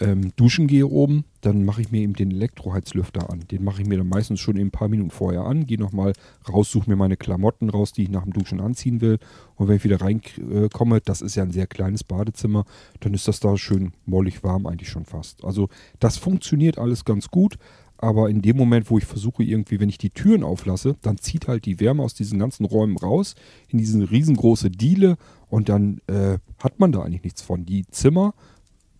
[0.00, 3.44] ähm, duschen gehe oben, dann mache ich mir eben den Elektroheizlüfter an.
[3.50, 6.14] Den mache ich mir dann meistens schon ein paar Minuten vorher an, gehe nochmal
[6.48, 9.18] raus, suche mir meine Klamotten raus, die ich nach dem Duschen anziehen will.
[9.56, 12.64] Und wenn ich wieder reinkomme, äh, das ist ja ein sehr kleines Badezimmer,
[13.00, 15.44] dann ist das da schön mollig warm eigentlich schon fast.
[15.44, 17.58] Also das funktioniert alles ganz gut.
[18.02, 21.48] Aber in dem Moment, wo ich versuche, irgendwie, wenn ich die Türen auflasse, dann zieht
[21.48, 23.34] halt die Wärme aus diesen ganzen Räumen raus
[23.68, 25.18] in diese riesengroße Diele
[25.50, 27.66] und dann äh, hat man da eigentlich nichts von.
[27.66, 28.32] Die Zimmer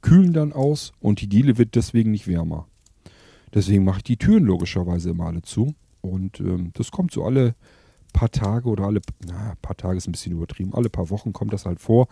[0.02, 2.66] kühlen dann aus und die Diele wird deswegen nicht wärmer.
[3.54, 5.74] Deswegen mache ich die Türen logischerweise immer alle zu.
[6.00, 7.54] Und ähm, das kommt so alle
[8.12, 11.52] paar Tage oder alle, na, paar Tage ist ein bisschen übertrieben, alle paar Wochen kommt
[11.52, 12.08] das halt vor,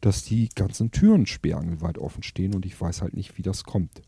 [0.00, 4.02] dass die ganzen Türen sperrangelweit offen stehen und ich weiß halt nicht, wie das kommt.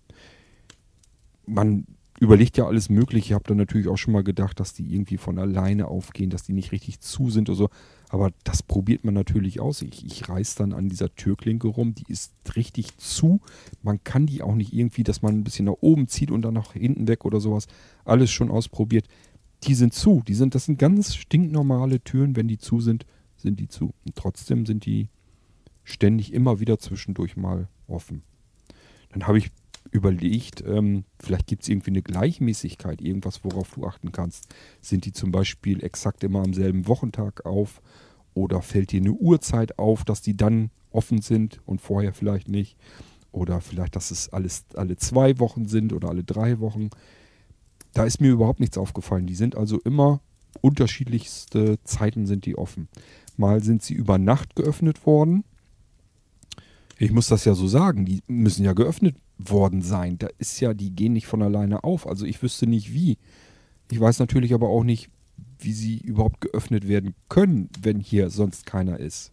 [1.47, 1.87] Man
[2.21, 3.29] überlegt ja alles Mögliche.
[3.29, 6.43] Ich habe dann natürlich auch schon mal gedacht, dass die irgendwie von alleine aufgehen, dass
[6.43, 7.69] die nicht richtig zu sind oder so.
[8.11, 9.81] Aber das probiert man natürlich aus.
[9.81, 13.41] Ich, ich reiß dann an dieser Türklinke rum, die ist richtig zu.
[13.83, 16.55] Man kann die auch nicht irgendwie, dass man ein bisschen nach oben zieht und dann
[16.55, 17.69] nach hinten weg oder sowas.
[18.05, 19.07] Alles schon ausprobiert.
[19.65, 20.23] Die sind zu.
[20.29, 22.37] Die sind, das sind ganz stinknormale Türen.
[22.37, 23.07] Wenn die zu sind,
[23.37, 23.95] sind die zu.
[24.05, 25.09] Und trotzdem sind die
[25.85, 28.23] ständig immer wieder zwischendurch mal offen.
[29.11, 29.51] Dann habe ich
[29.91, 34.49] überlegt, ähm, vielleicht gibt es irgendwie eine Gleichmäßigkeit, irgendwas, worauf du achten kannst.
[34.81, 37.83] Sind die zum Beispiel exakt immer am selben Wochentag auf
[38.35, 42.77] oder fällt dir eine Uhrzeit auf, dass die dann offen sind und vorher vielleicht nicht?
[43.33, 46.91] Oder vielleicht, dass es alles alle zwei Wochen sind oder alle drei Wochen.
[47.93, 49.27] Da ist mir überhaupt nichts aufgefallen.
[49.27, 50.21] Die sind also immer
[50.61, 52.89] unterschiedlichste Zeiten sind die offen.
[53.37, 55.45] Mal sind sie über Nacht geöffnet worden.
[56.99, 59.17] Ich muss das ja so sagen, die müssen ja geöffnet
[59.49, 60.19] worden sein.
[60.19, 62.07] Da ist ja, die gehen nicht von alleine auf.
[62.07, 63.19] Also ich wüsste nicht wie.
[63.91, 65.11] Ich weiß natürlich aber auch nicht,
[65.59, 69.33] wie sie überhaupt geöffnet werden können, wenn hier sonst keiner ist.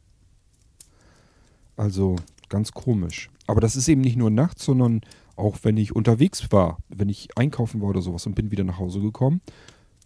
[1.76, 2.16] Also
[2.50, 3.30] ganz komisch.
[3.46, 5.02] Aber das ist eben nicht nur nachts, sondern
[5.36, 8.80] auch wenn ich unterwegs war, wenn ich einkaufen war oder sowas und bin wieder nach
[8.80, 9.42] Hause gekommen,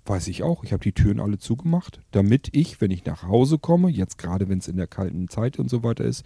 [0.06, 3.58] weiß ich auch, ich habe die Türen alle zugemacht, damit ich, wenn ich nach Hause
[3.58, 6.26] komme, jetzt gerade wenn es in der kalten Zeit und so weiter ist,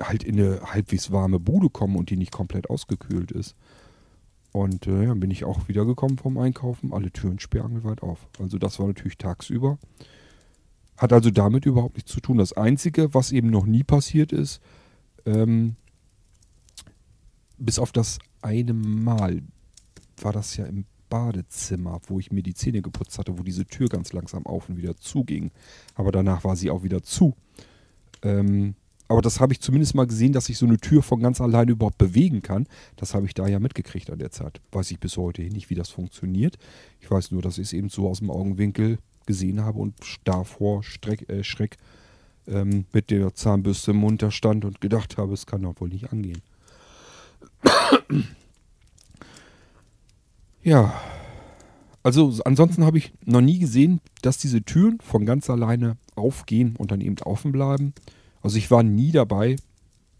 [0.00, 3.54] halt in eine halbwegs warme Bude kommen und die nicht komplett ausgekühlt ist.
[4.52, 8.28] Und äh, ja, bin ich auch wieder gekommen vom Einkaufen, alle Türen sperrangelweit auf.
[8.38, 9.78] Also das war natürlich tagsüber.
[10.96, 12.38] Hat also damit überhaupt nichts zu tun.
[12.38, 14.60] Das Einzige, was eben noch nie passiert ist,
[15.26, 15.74] ähm,
[17.58, 19.42] bis auf das eine Mal
[20.20, 23.88] war das ja im Badezimmer, wo ich mir die Zähne geputzt hatte, wo diese Tür
[23.88, 25.50] ganz langsam auf und wieder zuging.
[25.94, 27.34] Aber danach war sie auch wieder zu.
[28.22, 28.74] Ähm,
[29.08, 31.72] aber das habe ich zumindest mal gesehen, dass sich so eine Tür von ganz alleine
[31.72, 32.66] überhaupt bewegen kann.
[32.96, 34.60] Das habe ich da ja mitgekriegt an der Zeit.
[34.72, 36.56] Weiß ich bis heute nicht, wie das funktioniert.
[37.00, 40.44] Ich weiß nur, dass ich es eben so aus dem Augenwinkel gesehen habe und starr
[40.44, 41.76] vor Streck, äh, Schreck
[42.46, 45.88] ähm, mit der Zahnbürste im Mund da stand und gedacht habe, es kann doch wohl
[45.88, 46.42] nicht angehen.
[50.62, 50.94] ja,
[52.02, 56.90] also ansonsten habe ich noch nie gesehen, dass diese Türen von ganz alleine aufgehen und
[56.90, 57.94] dann eben offen bleiben.
[58.44, 59.56] Also ich war nie dabei,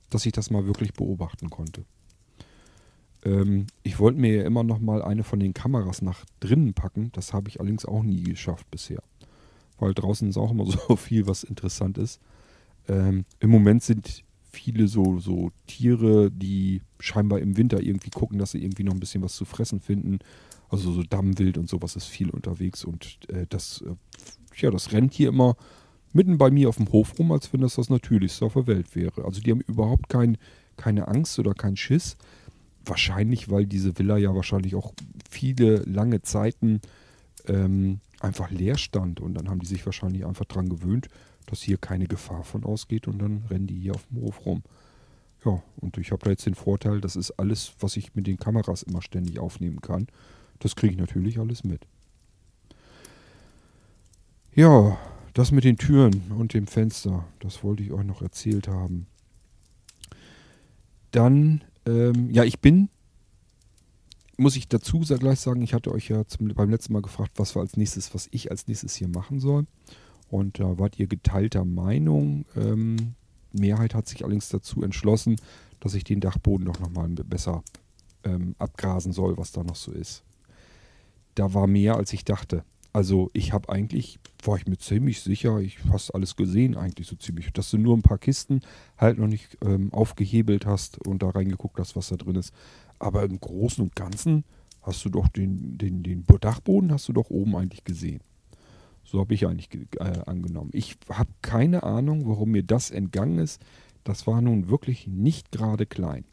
[0.09, 1.85] dass ich das mal wirklich beobachten konnte.
[3.23, 7.11] Ähm, ich wollte mir ja immer noch mal eine von den Kameras nach drinnen packen.
[7.13, 9.03] Das habe ich allerdings auch nie geschafft bisher.
[9.79, 12.19] Weil draußen ist auch immer so viel, was interessant ist.
[12.89, 18.53] Ähm, Im Moment sind viele so, so Tiere, die scheinbar im Winter irgendwie gucken, dass
[18.53, 20.21] sie irgendwie noch ein bisschen was zu fressen finden.
[20.71, 23.95] Also so Dammwild und sowas ist viel unterwegs und äh, das, äh,
[24.57, 25.57] ja, das rennt hier immer
[26.15, 28.95] mitten bei mir auf dem Hof rum, als wenn das das Natürlichste auf der Welt
[28.95, 29.25] wäre.
[29.25, 30.39] Also die haben überhaupt kein,
[30.77, 32.17] keine Angst oder keinen Schiss.
[32.87, 34.93] wahrscheinlich, weil diese Villa ja wahrscheinlich auch
[35.29, 36.81] viele lange Zeiten
[37.47, 39.21] ähm, einfach leer stand.
[39.21, 41.09] Und dann haben die sich wahrscheinlich einfach daran gewöhnt,
[41.47, 44.63] dass hier keine Gefahr von ausgeht und dann rennen die hier auf dem Hof rum.
[45.45, 48.39] Ja, und ich habe da jetzt den Vorteil, das ist alles, was ich mit den
[48.39, 50.07] Kameras immer ständig aufnehmen kann.
[50.61, 51.87] Das kriege ich natürlich alles mit.
[54.55, 54.97] Ja,
[55.35, 59.07] das mit den Türen und dem Fenster, das wollte ich euch noch erzählt haben.
[61.11, 62.89] Dann, ähm, ja, ich bin,
[64.37, 67.55] muss ich dazu gleich sagen, ich hatte euch ja zum, beim letzten Mal gefragt, was
[67.55, 69.67] wir als nächstes, was ich als nächstes hier machen soll.
[70.31, 72.45] Und da wart ihr geteilter Meinung.
[72.57, 73.15] Ähm,
[73.53, 75.37] Mehrheit hat sich allerdings dazu entschlossen,
[75.81, 77.63] dass ich den Dachboden doch nochmal besser
[78.25, 80.25] ähm, abgrasen soll, was da noch so ist.
[81.35, 82.65] Da war mehr, als ich dachte.
[82.95, 87.17] Also ich habe eigentlich, war ich mir ziemlich sicher, ich fast alles gesehen eigentlich so
[87.17, 88.61] ziemlich, dass du nur ein paar Kisten
[88.97, 92.55] halt noch nicht ähm, aufgehebelt hast und da reingeguckt hast, was da drin ist.
[93.01, 94.45] Aber im Großen und Ganzen
[94.83, 98.21] hast du doch den, den, den Dachboden hast du doch oben eigentlich gesehen.
[99.03, 100.71] So habe ich eigentlich äh, angenommen.
[100.73, 103.61] Ich habe keine Ahnung, warum mir das entgangen ist.
[104.05, 106.25] Das war nun wirklich nicht gerade klein.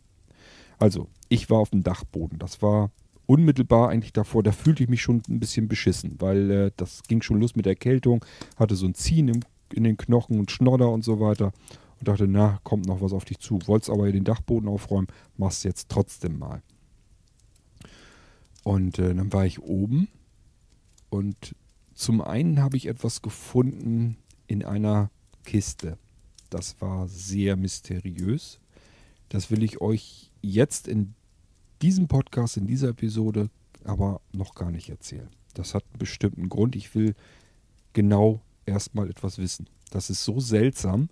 [0.77, 2.37] Also, ich war auf dem Dachboden.
[2.37, 2.91] Das war
[3.31, 4.43] unmittelbar eigentlich davor.
[4.43, 7.65] Da fühlte ich mich schon ein bisschen beschissen, weil äh, das ging schon los mit
[7.65, 8.25] der Erkältung.
[8.57, 9.39] Hatte so ein Ziehen im,
[9.73, 11.53] in den Knochen und Schnodder und so weiter.
[11.99, 13.59] Und dachte, na, kommt noch was auf dich zu.
[13.67, 16.61] Wolltest aber den Dachboden aufräumen, machst jetzt trotzdem mal.
[18.63, 20.09] Und äh, dann war ich oben
[21.09, 21.55] und
[21.93, 24.17] zum einen habe ich etwas gefunden
[24.47, 25.09] in einer
[25.45, 25.97] Kiste.
[26.49, 28.59] Das war sehr mysteriös.
[29.29, 31.13] Das will ich euch jetzt in
[31.81, 33.49] diesem Podcast, in dieser Episode
[33.83, 35.29] aber noch gar nicht erzählen.
[35.53, 36.75] Das hat einen bestimmten Grund.
[36.75, 37.15] Ich will
[37.93, 39.67] genau erstmal etwas wissen.
[39.89, 41.09] Das ist so seltsam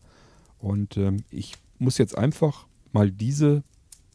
[0.59, 3.63] und ähm, ich muss jetzt einfach mal diese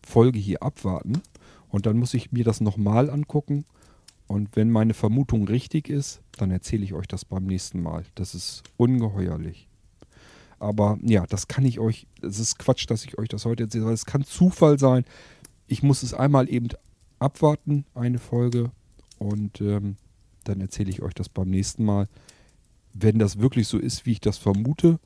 [0.06, 1.20] Folge hier abwarten
[1.68, 3.64] und dann muss ich mir das nochmal angucken
[4.26, 8.04] und wenn meine Vermutung richtig ist, dann erzähle ich euch das beim nächsten Mal.
[8.14, 9.68] Das ist ungeheuerlich.
[10.58, 13.86] Aber ja, das kann ich euch, es ist Quatsch, dass ich euch das heute erzähle,
[13.86, 15.04] weil es kann Zufall sein.
[15.66, 16.68] Ich muss es einmal eben
[17.18, 18.70] abwarten, eine Folge,
[19.18, 19.96] und ähm,
[20.44, 22.08] dann erzähle ich euch das beim nächsten Mal.
[22.92, 25.00] Wenn das wirklich so ist, wie ich das vermute,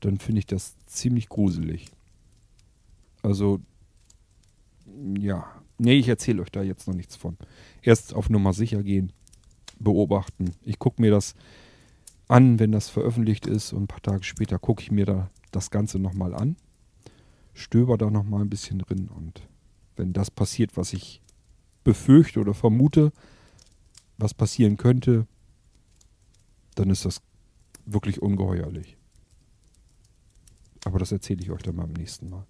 [0.00, 1.86] dann finde ich das ziemlich gruselig.
[3.22, 3.60] Also,
[5.18, 5.46] ja,
[5.78, 7.38] nee, ich erzähle euch da jetzt noch nichts von
[7.82, 9.12] erst auf Nummer sicher gehen,
[9.78, 10.52] beobachten.
[10.62, 11.34] Ich gucke mir das
[12.28, 15.70] an, wenn das veröffentlicht ist und ein paar Tage später gucke ich mir da das
[15.70, 16.56] Ganze nochmal an,
[17.54, 19.42] stöber da nochmal ein bisschen drin und
[19.96, 21.20] wenn das passiert, was ich
[21.82, 23.12] befürchte oder vermute,
[24.18, 25.26] was passieren könnte,
[26.74, 27.20] dann ist das
[27.86, 28.96] wirklich ungeheuerlich.
[30.84, 32.46] Aber das erzähle ich euch dann beim nächsten Mal.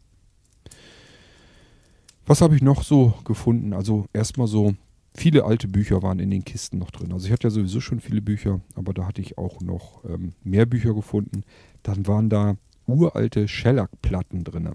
[2.27, 3.73] Was habe ich noch so gefunden?
[3.73, 4.75] Also erstmal so
[5.17, 7.13] Viele alte Bücher waren in den Kisten noch drin.
[7.13, 10.33] Also ich hatte ja sowieso schon viele Bücher, aber da hatte ich auch noch ähm,
[10.43, 11.45] mehr Bücher gefunden.
[11.85, 14.71] Dann waren da uralte Shellac-Platten drin.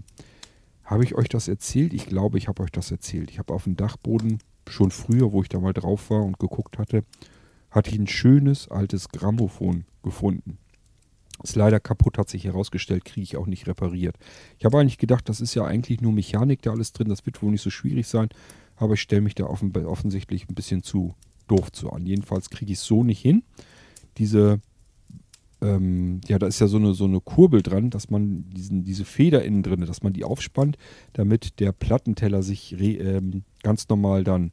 [0.89, 1.93] Habe ich euch das erzählt?
[1.93, 3.29] Ich glaube, ich habe euch das erzählt.
[3.31, 6.77] Ich habe auf dem Dachboden schon früher, wo ich da mal drauf war und geguckt
[6.77, 7.03] hatte,
[7.71, 10.57] hatte ich ein schönes altes Grammophon gefunden.
[11.43, 14.17] Ist leider kaputt, hat sich herausgestellt, kriege ich auch nicht repariert.
[14.57, 17.41] Ich habe eigentlich gedacht, das ist ja eigentlich nur Mechanik da alles drin, das wird
[17.41, 18.29] wohl nicht so schwierig sein
[18.79, 21.13] aber ich stelle mich da offen, offensichtlich ein bisschen zu
[21.47, 22.05] doof zu an.
[22.05, 23.43] Jedenfalls kriege ich es so nicht hin.
[24.17, 24.61] Diese,
[25.61, 29.05] ähm, ja, da ist ja so eine, so eine Kurbel dran, dass man diesen, diese
[29.05, 30.77] Feder innen drin, dass man die aufspannt,
[31.13, 34.51] damit der Plattenteller sich re, ähm, ganz normal dann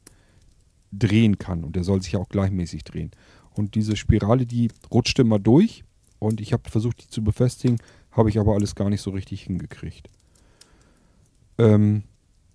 [0.91, 1.63] drehen kann.
[1.63, 3.11] Und der soll sich ja auch gleichmäßig drehen.
[3.53, 5.83] Und diese Spirale, die rutscht immer durch.
[6.19, 7.77] Und ich habe versucht, die zu befestigen,
[8.11, 10.09] habe ich aber alles gar nicht so richtig hingekriegt.
[11.57, 12.03] Ähm,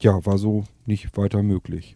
[0.01, 1.95] ja, war so nicht weiter möglich.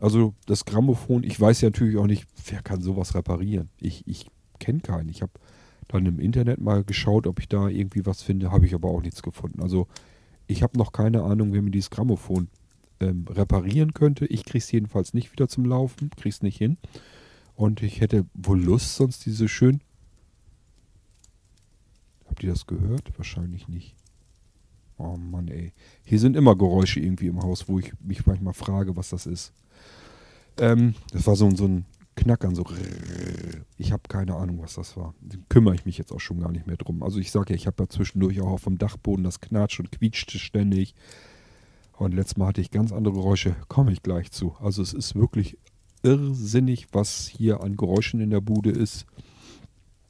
[0.00, 3.68] Also das Grammophon, ich weiß ja natürlich auch nicht, wer kann sowas reparieren.
[3.78, 4.26] Ich, ich
[4.60, 5.08] kenne keinen.
[5.08, 5.32] Ich habe
[5.88, 9.02] dann im Internet mal geschaut, ob ich da irgendwie was finde, habe ich aber auch
[9.02, 9.62] nichts gefunden.
[9.62, 9.88] Also
[10.46, 12.48] ich habe noch keine Ahnung, wer mir dieses Grammophon
[13.00, 14.26] ähm, reparieren könnte.
[14.26, 16.78] Ich kriege es jedenfalls nicht wieder zum Laufen, kriege es nicht hin.
[17.54, 19.80] Und ich hätte wohl Lust, sonst diese schön...
[22.28, 23.16] Habt ihr das gehört?
[23.16, 23.96] Wahrscheinlich nicht.
[24.98, 25.72] Oh Mann, ey.
[26.04, 29.52] Hier sind immer Geräusche irgendwie im Haus, wo ich mich manchmal frage, was das ist.
[30.58, 31.84] Ähm, das war so, so ein
[32.18, 32.64] Knackern, so.
[33.76, 35.14] Ich habe keine Ahnung, was das war.
[35.48, 37.02] Kümmere ich mich jetzt auch schon gar nicht mehr drum.
[37.02, 39.92] Also ich sage ja, ich habe ja zwischendurch auch auf dem Dachboden das knatscht und
[39.92, 40.94] quietschte ständig.
[41.92, 43.54] Und letztes Mal hatte ich ganz andere Geräusche.
[43.68, 44.56] Komme ich gleich zu.
[44.60, 45.58] Also es ist wirklich
[46.02, 49.06] irrsinnig, was hier an Geräuschen in der Bude ist.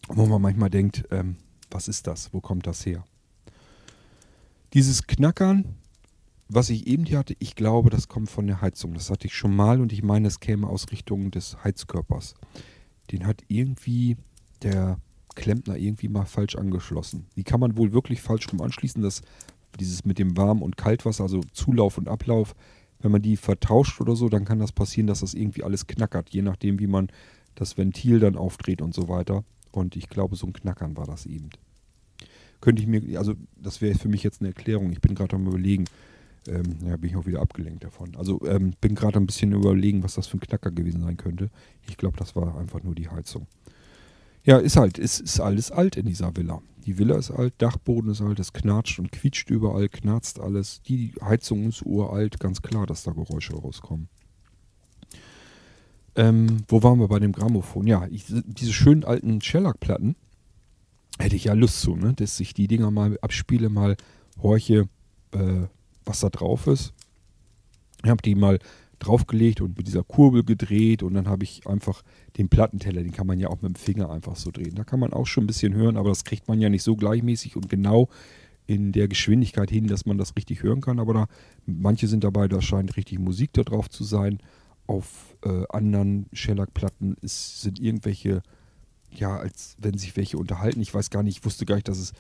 [0.09, 1.37] Wo man manchmal denkt, ähm,
[1.71, 2.33] was ist das?
[2.33, 3.05] Wo kommt das her?
[4.73, 5.77] Dieses Knackern
[6.49, 8.95] was ich eben hier hatte, ich glaube, das kommt von der Heizung.
[8.95, 12.35] Das hatte ich schon mal und ich meine, es käme aus Richtung des Heizkörpers.
[13.13, 14.17] Den hat irgendwie
[14.63, 14.99] der
[15.35, 17.27] Klempner irgendwie mal falsch angeschlossen.
[17.37, 19.23] Die kann man wohl wirklich falsch rum anschließen, dass
[19.79, 22.55] dieses mit dem Warm- und Kaltwasser, also Zulauf und Ablauf,
[23.01, 26.31] wenn man die vertauscht oder so, dann kann das passieren, dass das irgendwie alles knackert,
[26.31, 27.09] je nachdem, wie man
[27.55, 29.45] das Ventil dann aufdreht und so weiter.
[29.71, 31.51] Und ich glaube, so ein Knackern war das eben.
[32.61, 34.91] Könnte ich mir, also das wäre für mich jetzt eine Erklärung.
[34.91, 35.85] Ich bin gerade am überlegen,
[36.49, 38.17] ähm, ja, bin ich auch wieder abgelenkt davon.
[38.17, 41.51] Also ähm, bin gerade ein bisschen überlegen, was das für ein Knacker gewesen sein könnte.
[41.89, 43.47] Ich glaube, das war einfach nur die Heizung.
[44.45, 46.61] Ja, ist halt, es ist alles alt in dieser Villa.
[46.87, 50.81] Die Villa ist alt, Dachboden ist alt, es knatscht und quietscht überall, knarzt alles.
[50.83, 54.09] Die Heizung ist uralt, ganz klar, dass da Geräusche rauskommen.
[56.17, 57.87] Ähm, wo waren wir bei dem Grammophon?
[57.87, 60.17] Ja, ich, diese schönen alten Shellac-Platten
[61.19, 62.15] hätte ich ja Lust zu, ne?
[62.15, 63.97] dass ich die Dinger mal abspiele, mal
[64.43, 64.89] horche,
[65.33, 65.67] äh,
[66.09, 66.93] was da drauf ist.
[68.03, 68.59] Ich habe die mal
[68.99, 72.03] draufgelegt und mit dieser Kurbel gedreht und dann habe ich einfach
[72.37, 74.75] den Plattenteller, den kann man ja auch mit dem Finger einfach so drehen.
[74.75, 76.97] Da kann man auch schon ein bisschen hören, aber das kriegt man ja nicht so
[76.97, 78.09] gleichmäßig und genau
[78.67, 80.99] in der Geschwindigkeit hin, dass man das richtig hören kann.
[80.99, 81.27] Aber da
[81.65, 84.41] manche sind dabei, da scheint richtig Musik da drauf zu sein.
[84.87, 88.43] Auf äh, anderen Shellac-Platten sind irgendwelche,
[89.11, 90.81] ja, als wenn sich welche unterhalten.
[90.81, 92.13] Ich weiß gar nicht, ich wusste gar nicht, dass es,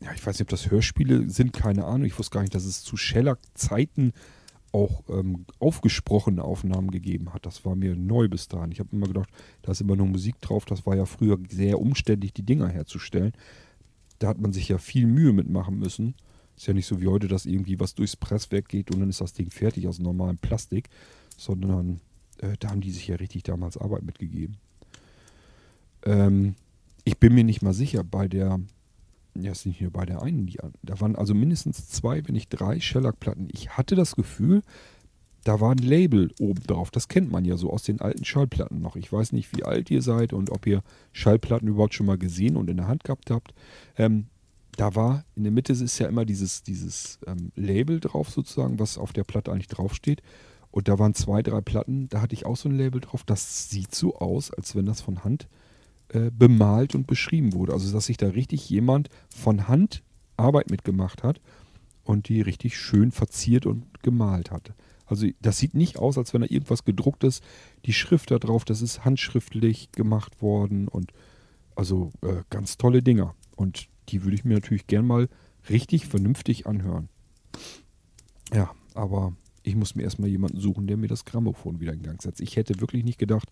[0.00, 2.06] ja, ich weiß nicht, ob das Hörspiele sind, keine Ahnung.
[2.06, 4.12] Ich wusste gar nicht, dass es zu Shellac-Zeiten
[4.72, 7.46] auch ähm, aufgesprochene Aufnahmen gegeben hat.
[7.46, 8.72] Das war mir neu bis dahin.
[8.72, 9.28] Ich habe immer gedacht,
[9.62, 10.64] da ist immer nur Musik drauf.
[10.64, 13.32] Das war ja früher sehr umständlich, die Dinger herzustellen.
[14.18, 16.14] Da hat man sich ja viel Mühe mitmachen müssen.
[16.56, 19.20] Ist ja nicht so wie heute, dass irgendwie was durchs Presswerk geht und dann ist
[19.20, 20.88] das Ding fertig aus normalem Plastik,
[21.36, 22.00] sondern
[22.38, 24.56] äh, da haben die sich ja richtig damals Arbeit mitgegeben.
[26.04, 26.56] Ähm,
[27.04, 28.60] ich bin mir nicht mal sicher, bei der
[29.34, 32.48] ja, es sind hier bei der einen, die, da waren also mindestens zwei, wenn nicht
[32.50, 33.48] drei Shellac-Platten.
[33.52, 34.62] Ich hatte das Gefühl,
[35.42, 36.90] da war ein Label oben drauf.
[36.90, 38.96] Das kennt man ja so aus den alten Schallplatten noch.
[38.96, 42.56] Ich weiß nicht, wie alt ihr seid und ob ihr Schallplatten überhaupt schon mal gesehen
[42.56, 43.54] und in der Hand gehabt habt.
[43.98, 44.26] Ähm,
[44.76, 48.98] da war, in der Mitte ist ja immer dieses, dieses ähm, Label drauf sozusagen, was
[48.98, 50.22] auf der Platte eigentlich draufsteht.
[50.70, 53.22] Und da waren zwei, drei Platten, da hatte ich auch so ein Label drauf.
[53.24, 55.63] Das sieht so aus, als wenn das von Hand äh,
[56.08, 57.72] bemalt und beschrieben wurde.
[57.72, 60.02] Also dass sich da richtig jemand von Hand
[60.36, 61.40] Arbeit mitgemacht hat
[62.04, 64.72] und die richtig schön verziert und gemalt hat.
[65.06, 67.42] Also das sieht nicht aus, als wenn da irgendwas gedruckt ist.
[67.84, 71.12] Die Schrift da drauf, das ist handschriftlich gemacht worden und
[71.76, 73.34] also äh, ganz tolle Dinger.
[73.56, 75.28] Und die würde ich mir natürlich gern mal
[75.68, 77.08] richtig vernünftig anhören.
[78.52, 82.20] Ja, aber ich muss mir erstmal jemanden suchen, der mir das Grammophon wieder in Gang
[82.22, 82.40] setzt.
[82.40, 83.48] Ich hätte wirklich nicht gedacht,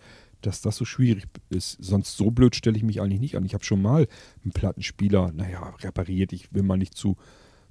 [0.46, 1.78] dass das so schwierig ist.
[1.80, 3.44] Sonst so blöd stelle ich mich eigentlich nicht an.
[3.44, 4.06] Ich habe schon mal
[4.42, 6.32] einen Plattenspieler, naja, repariert.
[6.32, 7.16] Ich will mal nicht zu,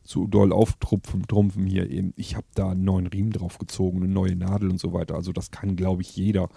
[0.04, 2.14] zu doll auftrumpfen trumpfen hier eben.
[2.16, 5.16] Ich habe da einen neuen Riemen draufgezogen, eine neue Nadel und so weiter.
[5.16, 6.50] Also das kann, glaube ich, jeder.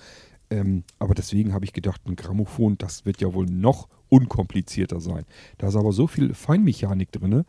[0.50, 5.24] Ähm, aber deswegen habe ich gedacht, ein Grammophon, das wird ja wohl noch unkomplizierter sein.
[5.58, 7.44] Da ist aber so viel Feinmechanik drin,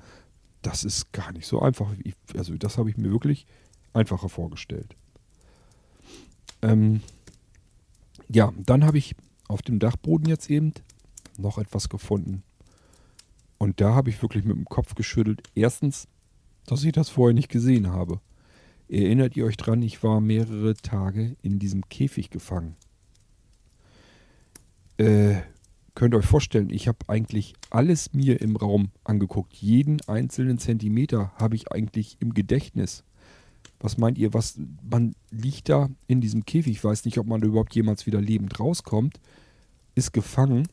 [0.61, 1.93] das ist gar nicht so einfach.
[2.03, 3.45] Ich, also das habe ich mir wirklich
[3.93, 4.95] einfacher vorgestellt.
[6.61, 7.01] Ähm,
[8.29, 9.15] ja, dann habe ich
[9.47, 10.73] auf dem Dachboden jetzt eben
[11.37, 12.43] noch etwas gefunden.
[13.57, 15.43] Und da habe ich wirklich mit dem Kopf geschüttelt.
[15.55, 16.07] Erstens,
[16.65, 18.19] dass ich das vorher nicht gesehen habe.
[18.87, 22.75] Erinnert ihr euch dran, ich war mehrere Tage in diesem Käfig gefangen.
[24.97, 25.37] Äh,
[25.95, 29.53] könnt ihr euch vorstellen, ich habe eigentlich alles mir im Raum angeguckt.
[29.55, 33.03] Jeden einzelnen Zentimeter habe ich eigentlich im Gedächtnis.
[33.85, 36.71] Was meint ihr, was man liegt da in diesem Käfig?
[36.71, 39.19] Ich weiß nicht, ob man überhaupt jemals wieder lebend rauskommt.
[39.93, 40.67] Ist gefangen.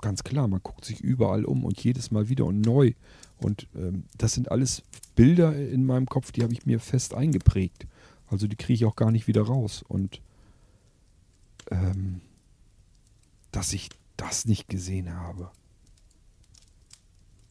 [0.00, 2.94] Ganz klar, man guckt sich überall um und jedes Mal wieder und neu.
[3.36, 4.82] Und ähm, das sind alles
[5.14, 7.86] Bilder in meinem Kopf, die habe ich mir fest eingeprägt.
[8.28, 9.84] Also die kriege ich auch gar nicht wieder raus.
[9.86, 10.22] Und
[11.70, 12.22] ähm,
[13.52, 15.50] dass ich das nicht gesehen habe.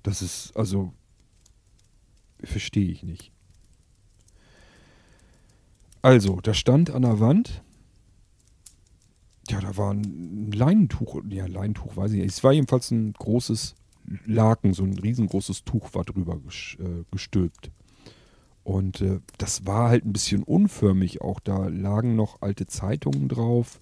[0.02, 0.91] Das ist, also,
[2.43, 3.32] verstehe ich nicht.
[6.02, 7.64] Also, da stand an der Wand,
[9.50, 12.32] ja, da war ein Leinentuch, ja, Leinentuch weiß ich nicht.
[12.32, 13.76] Es war jedenfalls ein großes
[14.26, 17.72] Laken, so ein riesengroßes Tuch war drüber äh, gestülpt.
[18.64, 21.39] Und äh, das war halt ein bisschen unförmig auch.
[21.39, 23.80] Da lagen noch alte Zeitungen drauf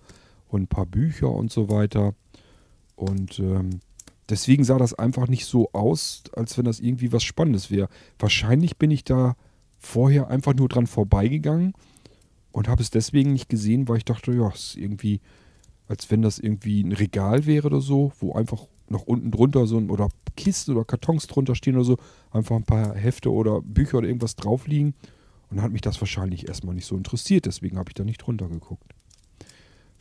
[0.47, 2.13] und ein paar Bücher und so weiter.
[2.95, 3.81] Und ähm,
[4.29, 7.89] deswegen sah das einfach nicht so aus, als wenn das irgendwie was Spannendes wäre.
[8.17, 9.35] Wahrscheinlich bin ich da
[9.77, 11.73] vorher einfach nur dran vorbeigegangen
[12.57, 15.21] und habe es deswegen nicht gesehen, weil ich dachte, ja, es ist irgendwie,
[15.87, 19.77] als wenn das irgendwie ein Regal wäre oder so, wo einfach noch unten drunter so
[19.77, 21.97] ein, oder Kisten oder Kartons drunter stehen oder so,
[22.31, 24.95] einfach ein paar Hefte oder Bücher oder irgendwas drauf liegen.
[25.51, 28.25] Und dann hat mich das wahrscheinlich erstmal nicht so interessiert, deswegen habe ich da nicht
[28.25, 28.91] drunter geguckt.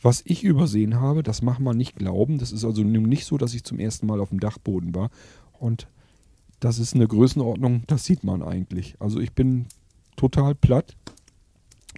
[0.01, 2.39] Was ich übersehen habe, das macht man nicht glauben.
[2.39, 5.11] Das ist also nicht so, dass ich zum ersten Mal auf dem Dachboden war.
[5.53, 5.87] Und
[6.59, 8.95] das ist eine Größenordnung, das sieht man eigentlich.
[8.97, 9.67] Also ich bin
[10.15, 10.95] total platt.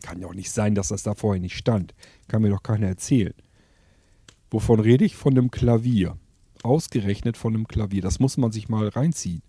[0.01, 1.93] Kann auch nicht sein, dass das da vorher nicht stand.
[2.27, 3.33] Kann mir doch keiner erzählen.
[4.51, 5.15] Wovon rede ich?
[5.15, 6.17] Von einem Klavier.
[6.63, 8.01] Ausgerechnet von einem Klavier.
[8.01, 9.41] Das muss man sich mal reinziehen.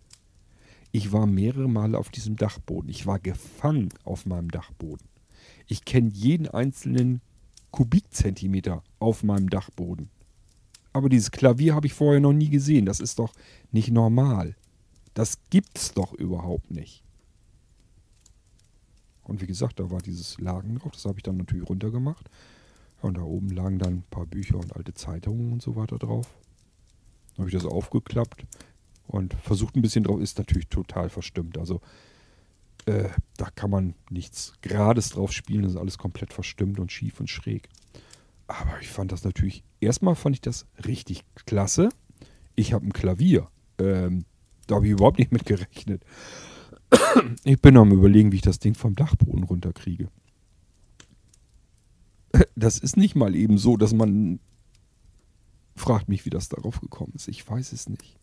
[0.92, 2.90] Ich war mehrere Male auf diesem Dachboden.
[2.90, 5.06] Ich war gefangen auf meinem Dachboden.
[5.66, 7.20] Ich kenne jeden einzelnen
[7.70, 10.10] Kubikzentimeter auf meinem Dachboden.
[10.92, 12.86] Aber dieses Klavier habe ich vorher noch nie gesehen.
[12.86, 13.32] Das ist doch
[13.70, 14.56] nicht normal.
[15.14, 17.04] Das gibt's doch überhaupt nicht.
[19.30, 20.90] Und wie gesagt, da war dieses Lagen drauf.
[20.90, 22.28] Das habe ich dann natürlich runtergemacht.
[23.00, 26.34] Und da oben lagen dann ein paar Bücher und alte Zeitungen und so weiter drauf.
[27.30, 28.44] Dann habe ich das aufgeklappt
[29.06, 30.20] und versucht ein bisschen drauf.
[30.20, 31.58] Ist natürlich total verstimmt.
[31.58, 31.80] Also
[32.86, 35.62] äh, da kann man nichts Gerades drauf spielen.
[35.62, 37.68] Das ist alles komplett verstimmt und schief und schräg.
[38.48, 41.90] Aber ich fand das natürlich, erstmal fand ich das richtig klasse.
[42.56, 43.46] Ich habe ein Klavier.
[43.78, 44.24] Ähm,
[44.66, 46.02] da habe ich überhaupt nicht mit gerechnet.
[47.44, 50.08] Ich bin am überlegen, wie ich das Ding vom Dachboden runterkriege.
[52.54, 54.40] Das ist nicht mal eben so, dass man
[55.76, 57.28] fragt mich, wie das darauf gekommen ist.
[57.28, 58.20] Ich weiß es nicht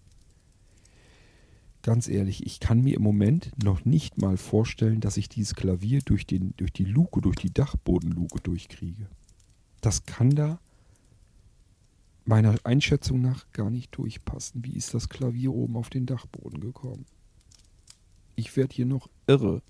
[1.87, 6.01] ganz ehrlich, ich kann mir im Moment noch nicht mal vorstellen, dass ich dieses Klavier
[6.03, 9.07] durch, den, durch die Luke, durch die Dachbodenluke durchkriege.
[9.79, 10.59] Das kann da
[12.25, 14.65] meiner Einschätzung nach gar nicht durchpassen.
[14.65, 17.05] Wie ist das Klavier oben auf den Dachboden gekommen?
[18.37, 19.61] Ich werde hier noch irre.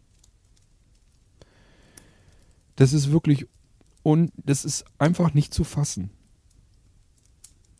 [2.75, 3.47] Das ist wirklich
[4.03, 6.11] und das ist einfach nicht zu fassen.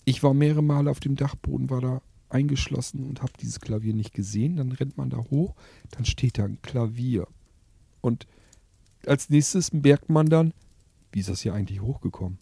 [0.06, 4.14] Ich war mehrere Male auf dem Dachboden, war da eingeschlossen und habe dieses Klavier nicht
[4.14, 4.56] gesehen.
[4.56, 5.56] Dann rennt man da hoch,
[5.92, 7.28] dann steht da ein Klavier.
[8.02, 8.26] Und
[9.06, 10.54] als nächstes merkt man dann,
[11.12, 12.40] wie ist das hier eigentlich hochgekommen?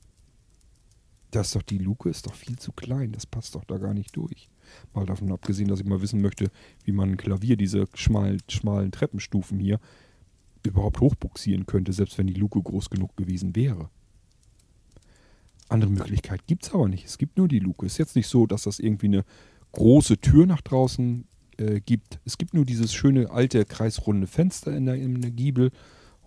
[1.32, 3.93] Das ist doch die Luke, ist doch viel zu klein, das passt doch da gar
[3.93, 4.50] nicht durch.
[4.93, 6.49] Mal davon abgesehen, dass ich mal wissen möchte,
[6.84, 9.80] wie man ein Klavier, diese schmalen, schmalen Treppenstufen hier,
[10.63, 13.89] überhaupt hochbuxieren könnte, selbst wenn die Luke groß genug gewesen wäre.
[15.68, 17.05] Andere Möglichkeit gibt es aber nicht.
[17.05, 17.86] Es gibt nur die Luke.
[17.86, 19.26] Es ist jetzt nicht so, dass das irgendwie eine
[19.72, 21.26] große Tür nach draußen
[21.57, 22.20] äh, gibt.
[22.26, 25.72] Es gibt nur dieses schöne alte kreisrunde Fenster in der, in der Giebel.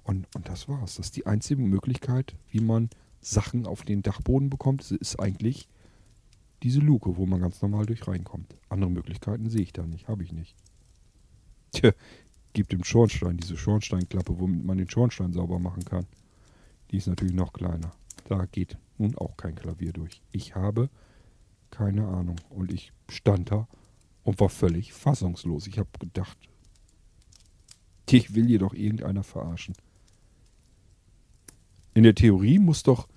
[0.03, 0.97] Und, und das war's.
[0.97, 4.91] Das ist die einzige Möglichkeit, wie man Sachen auf den Dachboden bekommt.
[4.91, 5.69] Ist eigentlich
[6.63, 8.55] diese Luke, wo man ganz normal durch reinkommt.
[8.69, 10.57] Andere Möglichkeiten sehe ich da nicht, habe ich nicht.
[11.73, 11.93] Tja,
[12.53, 16.07] gibt im Schornstein diese Schornsteinklappe, womit man den Schornstein sauber machen kann.
[16.91, 17.93] Die ist natürlich noch kleiner.
[18.29, 20.23] Da geht nun auch kein Klavier durch.
[20.33, 20.91] Ich habe
[21.71, 22.37] keine Ahnung.
[22.51, 23.69] Und ich stand da
[24.25, 25.67] und war völlig fassungslos.
[25.67, 26.37] Ich habe gedacht,
[28.11, 29.75] dich will hier doch irgendeiner verarschen.
[31.95, 33.09] In der Theorie muss doch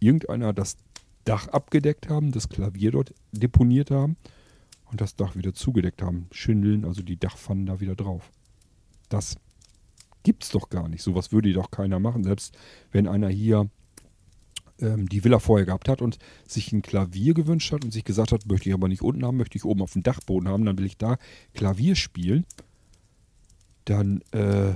[0.00, 0.76] irgendeiner das
[1.24, 4.16] Dach abgedeckt haben, das Klavier dort deponiert haben
[4.90, 6.26] und das Dach wieder zugedeckt haben.
[6.32, 8.30] Schindeln, also die Dachpfannen da wieder drauf.
[9.08, 9.36] Das
[10.22, 11.02] gibt's doch gar nicht.
[11.02, 12.24] Sowas würde doch keiner machen.
[12.24, 12.56] Selbst
[12.92, 13.70] wenn einer hier
[14.80, 18.32] ähm, die Villa vorher gehabt hat und sich ein Klavier gewünscht hat und sich gesagt
[18.32, 20.78] hat, möchte ich aber nicht unten haben, möchte ich oben auf dem Dachboden haben, dann
[20.78, 21.18] will ich da
[21.54, 22.44] Klavier spielen,
[23.84, 24.74] dann, äh,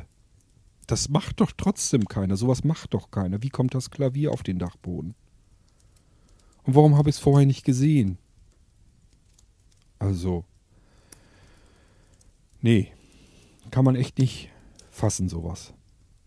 [0.86, 2.36] das macht doch trotzdem keiner.
[2.36, 3.42] Sowas macht doch keiner.
[3.42, 5.14] Wie kommt das Klavier auf den Dachboden?
[6.64, 8.18] Und warum habe ich es vorher nicht gesehen?
[9.98, 10.44] Also,
[12.60, 12.92] nee,
[13.70, 14.50] kann man echt nicht
[14.90, 15.72] fassen, sowas.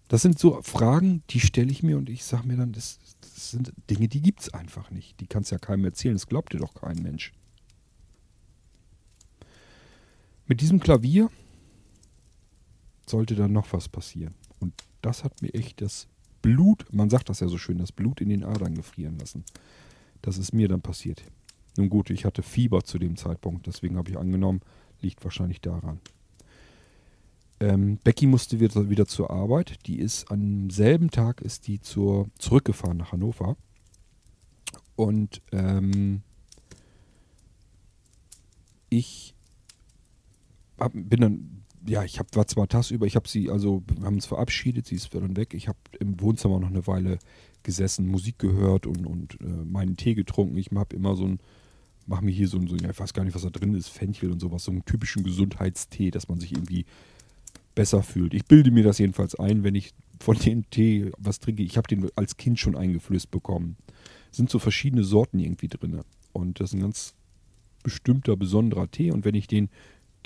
[0.07, 3.51] Das sind so Fragen, die stelle ich mir und ich sage mir dann, das, das
[3.51, 5.19] sind Dinge, die gibt es einfach nicht.
[5.19, 7.33] Die kannst ja keinem erzählen, das glaubt dir doch kein Mensch.
[10.47, 11.31] Mit diesem Klavier
[13.07, 14.35] sollte dann noch was passieren.
[14.59, 16.07] Und das hat mir echt das
[16.41, 19.43] Blut, man sagt das ja so schön, das Blut in den Adern gefrieren lassen.
[20.21, 21.23] Das ist mir dann passiert.
[21.77, 24.61] Nun gut, ich hatte Fieber zu dem Zeitpunkt, deswegen habe ich angenommen,
[25.01, 25.99] liegt wahrscheinlich daran.
[27.59, 29.85] Ähm, Becky musste wieder, wieder zur Arbeit.
[29.87, 33.55] Die ist am selben Tag ist die zur, zurückgefahren nach Hannover.
[34.95, 36.21] Und ähm,
[38.89, 39.35] ich
[40.77, 44.15] hab, bin dann, ja, ich hab, war zwar tagsüber, ich habe sie, also wir haben
[44.15, 45.53] uns verabschiedet, sie ist dann weg.
[45.53, 47.19] Ich habe im Wohnzimmer noch eine Weile
[47.63, 50.57] gesessen, Musik gehört und, und äh, meinen Tee getrunken.
[50.57, 51.39] Ich habe immer so ein,
[52.05, 54.31] mache mir hier so ein, so, ich weiß gar nicht, was da drin ist, Fenchel
[54.31, 56.85] und sowas, so einen typischen Gesundheitstee, dass man sich irgendwie
[57.73, 58.33] besser fühlt.
[58.33, 61.63] Ich bilde mir das jedenfalls ein, wenn ich von dem Tee was trinke.
[61.63, 63.75] Ich habe den als Kind schon eingeflößt bekommen.
[64.31, 66.01] Sind so verschiedene Sorten irgendwie drin.
[66.31, 67.13] Und das sind ganz
[67.83, 69.11] bestimmter, besonderer Tee.
[69.11, 69.69] Und wenn ich den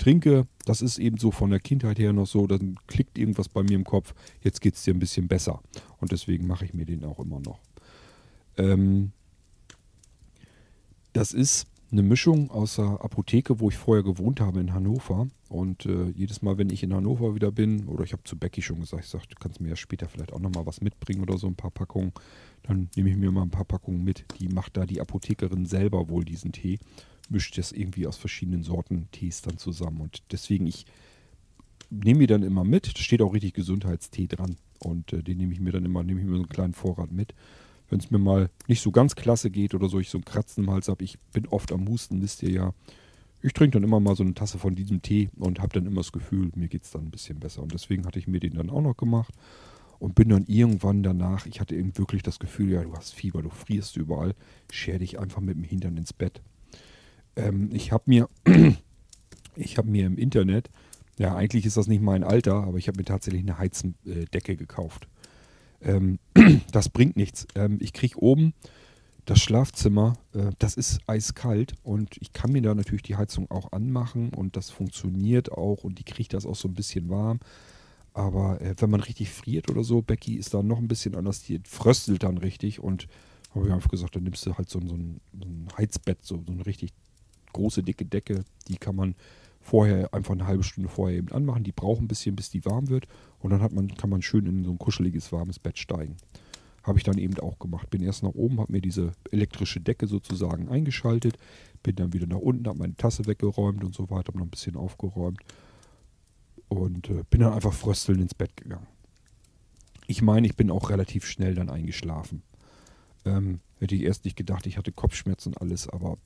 [0.00, 3.62] trinke, das ist eben so von der Kindheit her noch so, dann klickt irgendwas bei
[3.62, 5.60] mir im Kopf, jetzt geht es dir ein bisschen besser.
[6.00, 7.60] Und deswegen mache ich mir den auch immer noch.
[8.56, 9.12] Ähm,
[11.12, 15.28] das ist eine Mischung aus der Apotheke, wo ich vorher gewohnt habe in Hannover.
[15.48, 18.62] Und äh, jedes Mal, wenn ich in Hannover wieder bin, oder ich habe zu Becky
[18.62, 21.36] schon gesagt, ich sage, du kannst mir ja später vielleicht auch nochmal was mitbringen oder
[21.36, 22.12] so ein paar Packungen,
[22.62, 24.24] dann nehme ich mir mal ein paar Packungen mit.
[24.38, 26.78] Die macht da die Apothekerin selber wohl diesen Tee,
[27.30, 30.00] mischt das irgendwie aus verschiedenen Sorten Tees dann zusammen.
[30.00, 30.84] Und deswegen, ich
[31.88, 34.56] nehme mir dann immer mit, da steht auch richtig Gesundheitstee dran.
[34.78, 37.12] Und äh, den nehme ich mir dann immer, nehme ich mir so einen kleinen Vorrat
[37.12, 37.34] mit
[37.90, 40.64] wenn es mir mal nicht so ganz klasse geht oder so, ich so ein Kratzen
[40.64, 42.72] im Hals habe, ich bin oft am Husten, wisst ihr ja.
[43.42, 46.02] Ich trinke dann immer mal so eine Tasse von diesem Tee und habe dann immer
[46.02, 47.62] das Gefühl, mir geht es dann ein bisschen besser.
[47.62, 49.34] Und deswegen hatte ich mir den dann auch noch gemacht
[49.98, 53.42] und bin dann irgendwann danach, ich hatte eben wirklich das Gefühl, ja, du hast Fieber,
[53.42, 54.34] du frierst überall,
[54.70, 56.42] scher dich einfach mit dem Hintern ins Bett.
[57.36, 58.28] Ähm, ich habe mir,
[59.56, 60.70] ich mir im Internet,
[61.18, 65.08] ja, eigentlich ist das nicht mein Alter, aber ich habe mir tatsächlich eine Heizdecke gekauft.
[65.82, 66.18] Ähm,
[66.72, 67.46] das bringt nichts.
[67.54, 68.54] Ähm, ich kriege oben
[69.26, 73.72] das Schlafzimmer, äh, das ist eiskalt und ich kann mir da natürlich die Heizung auch
[73.72, 77.40] anmachen und das funktioniert auch und die kriegt das auch so ein bisschen warm.
[78.12, 81.42] Aber äh, wenn man richtig friert oder so, Becky ist da noch ein bisschen anders,
[81.42, 83.06] die fröstelt dann richtig und
[83.54, 86.42] habe ich einfach gesagt, dann nimmst du halt so, so, ein, so ein Heizbett, so,
[86.44, 86.92] so eine richtig
[87.52, 89.14] große, dicke Decke, die kann man
[89.60, 91.64] vorher einfach eine halbe Stunde vorher eben anmachen.
[91.64, 93.06] Die brauchen ein bisschen, bis die warm wird.
[93.40, 96.16] Und dann hat man, kann man schön in so ein kuscheliges, warmes Bett steigen.
[96.82, 97.90] Habe ich dann eben auch gemacht.
[97.90, 101.36] Bin erst nach oben, habe mir diese elektrische Decke sozusagen eingeschaltet.
[101.82, 104.50] Bin dann wieder nach unten, habe meine Tasse weggeräumt und so weiter, habe noch ein
[104.50, 105.40] bisschen aufgeräumt.
[106.68, 108.86] Und äh, bin dann einfach frösteln ins Bett gegangen.
[110.06, 112.42] Ich meine, ich bin auch relativ schnell dann eingeschlafen.
[113.24, 116.16] Ähm, hätte ich erst nicht gedacht, ich hatte Kopfschmerzen und alles, aber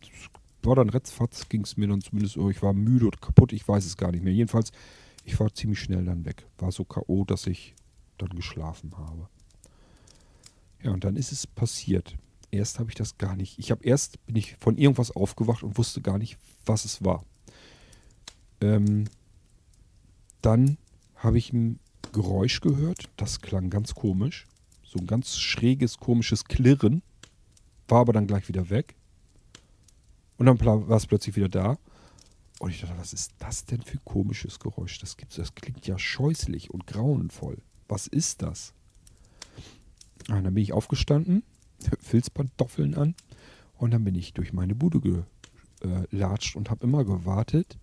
[0.67, 3.67] war dann retzfatz, ging es mir dann zumindest, oh, ich war müde und kaputt, ich
[3.67, 4.33] weiß es gar nicht mehr.
[4.33, 4.73] Jedenfalls,
[5.25, 6.47] ich war ziemlich schnell dann weg.
[6.59, 7.75] War so K.O., dass ich
[8.19, 9.29] dann geschlafen habe.
[10.83, 12.17] Ja, und dann ist es passiert.
[12.51, 13.59] Erst habe ich das gar nicht.
[13.59, 17.25] Ich habe erst, bin ich von irgendwas aufgewacht und wusste gar nicht, was es war.
[18.61, 19.05] Ähm,
[20.43, 20.77] dann
[21.17, 21.81] habe ich ein
[22.13, 24.47] Geräusch gehört, das klang ganz komisch.
[24.85, 27.03] So ein ganz schräges, komisches Klirren.
[27.89, 28.95] War aber dann gleich wieder weg.
[30.37, 31.79] Und dann war es plötzlich wieder da.
[32.61, 34.99] Und ich dachte, was ist das denn für komisches Geräusch?
[34.99, 37.59] Das gibt's, das klingt ja scheußlich und grauenvoll.
[37.89, 38.73] Was ist das?
[40.29, 41.43] Und ah, dann bin ich aufgestanden,
[42.01, 43.15] Filzpantoffeln an
[43.77, 45.27] und dann bin ich durch meine Bude
[45.81, 47.79] gelatscht und habe immer gewartet,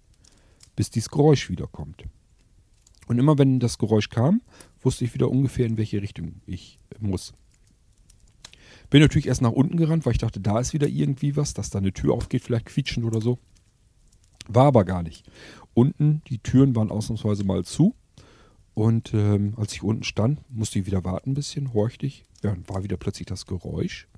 [0.75, 2.05] bis dieses Geräusch wiederkommt.
[3.07, 4.41] Und immer wenn das Geräusch kam,
[4.81, 7.33] wusste ich wieder ungefähr, in welche Richtung ich muss.
[8.91, 11.69] Bin natürlich erst nach unten gerannt, weil ich dachte, da ist wieder irgendwie was, dass
[11.69, 13.39] da eine Tür aufgeht, vielleicht quietschen oder so.
[14.47, 15.25] War aber gar nicht.
[15.73, 17.95] Unten, die Türen waren ausnahmsweise mal zu.
[18.73, 22.25] Und ähm, als ich unten stand, musste ich wieder warten ein bisschen, horchte ich.
[22.43, 24.09] Ja, dann war wieder plötzlich das Geräusch.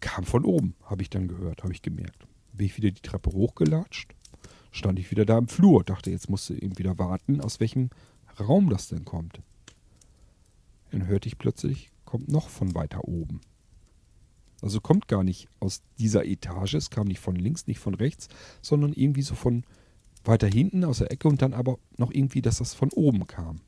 [0.00, 2.26] Kam von oben, habe ich dann gehört, habe ich gemerkt.
[2.52, 4.12] Bin ich wieder die Treppe hochgelatscht,
[4.72, 5.84] stand ich wieder da im Flur.
[5.84, 7.90] Dachte, jetzt musste ich eben wieder warten, aus welchem
[8.40, 9.40] Raum das denn kommt.
[10.90, 13.42] Dann hörte ich plötzlich kommt noch von weiter oben.
[14.62, 18.28] Also kommt gar nicht aus dieser Etage, es kam nicht von links, nicht von rechts,
[18.62, 19.62] sondern irgendwie so von
[20.24, 23.60] weiter hinten aus der Ecke und dann aber noch irgendwie, dass das von oben kam.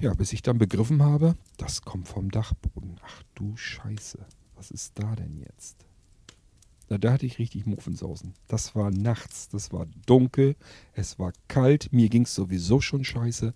[0.00, 2.98] Ja, bis ich dann begriffen habe, das kommt vom Dachboden.
[3.04, 4.18] Ach du Scheiße,
[4.56, 5.86] was ist da denn jetzt?
[6.88, 8.34] Na, da hatte ich richtig Muffensausen.
[8.48, 10.56] Das war nachts, das war dunkel,
[10.92, 13.54] es war kalt, mir ging es sowieso schon scheiße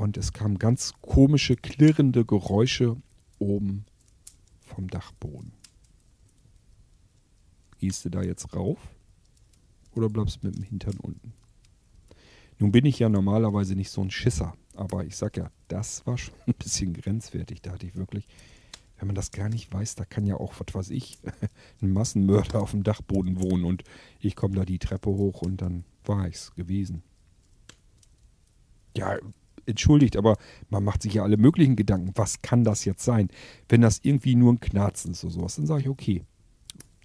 [0.00, 2.96] und es kamen ganz komische, klirrende Geräusche
[3.38, 3.84] oben
[4.62, 5.52] vom Dachboden.
[7.80, 8.78] Gehst du da jetzt rauf
[9.94, 11.34] oder bleibst mit dem Hintern unten?
[12.58, 16.16] Nun bin ich ja normalerweise nicht so ein Schisser, aber ich sag ja, das war
[16.16, 17.60] schon ein bisschen grenzwertig.
[17.60, 18.26] Da hatte ich wirklich,
[18.98, 21.18] wenn man das gar nicht weiß, da kann ja auch, was weiß ich,
[21.82, 23.84] ein Massenmörder auf dem Dachboden wohnen und
[24.18, 27.02] ich komme da die Treppe hoch und dann war ich's gewesen.
[28.96, 29.18] Ja,
[29.70, 30.36] entschuldigt, aber
[30.68, 32.12] man macht sich ja alle möglichen Gedanken.
[32.14, 33.28] Was kann das jetzt sein?
[33.68, 36.24] Wenn das irgendwie nur ein Knarzen ist oder sowas, dann sage ich, okay.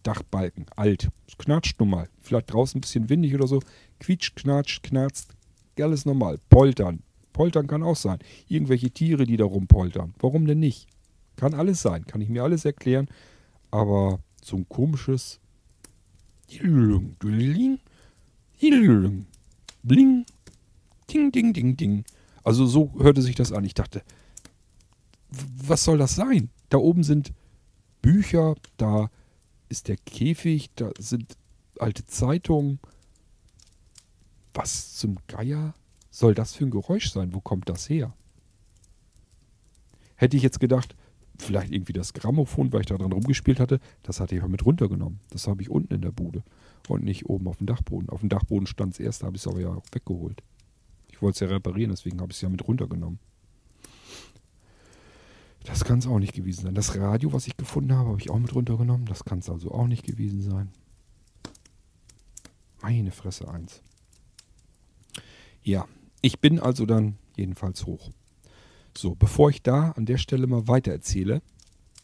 [0.03, 1.09] Dachbalken, alt.
[1.27, 2.09] Es knatscht nun mal.
[2.21, 3.61] Vielleicht draußen ein bisschen windig oder so.
[3.99, 5.35] Quietscht, knatscht, knarzt.
[5.79, 6.39] Alles normal.
[6.49, 6.99] Poltern.
[7.33, 8.19] Poltern kann auch sein.
[8.47, 10.13] Irgendwelche Tiere, die da rumpoltern.
[10.19, 10.87] Warum denn nicht?
[11.37, 12.05] Kann alles sein.
[12.05, 13.07] Kann ich mir alles erklären.
[13.71, 15.39] Aber so ein komisches
[19.83, 20.25] Bling,
[21.09, 22.05] Ding, Ding, Ding, Ding.
[22.45, 23.65] Also so hörte sich das an.
[23.65, 24.03] Ich dachte,
[25.29, 26.49] was soll das sein?
[26.69, 27.33] Da oben sind
[28.03, 29.09] Bücher, da
[29.67, 31.37] ist der Käfig, da sind
[31.79, 32.79] alte Zeitungen.
[34.53, 35.73] Was zum Geier
[36.11, 37.33] soll das für ein Geräusch sein?
[37.33, 38.13] Wo kommt das her?
[40.15, 40.95] Hätte ich jetzt gedacht,
[41.39, 44.63] vielleicht irgendwie das Grammophon, weil ich da dran rumgespielt hatte, das hatte ich auch mit
[44.63, 45.19] runtergenommen.
[45.31, 46.43] Das habe ich unten in der Bude
[46.87, 48.09] und nicht oben auf dem Dachboden.
[48.09, 50.43] Auf dem Dachboden stand es erst, da habe ich es aber ja weggeholt.
[51.15, 53.19] Ich wollte es ja reparieren, deswegen habe ich es ja mit runtergenommen.
[55.63, 56.75] Das kann es auch nicht gewesen sein.
[56.75, 59.05] Das Radio, was ich gefunden habe, habe ich auch mit runtergenommen.
[59.05, 60.73] Das kann es also auch nicht gewesen sein.
[62.81, 63.81] Meine Fresse eins.
[65.63, 65.87] Ja,
[66.21, 68.11] ich bin also dann jedenfalls hoch.
[68.95, 71.41] So, bevor ich da an der Stelle mal weiter erzähle,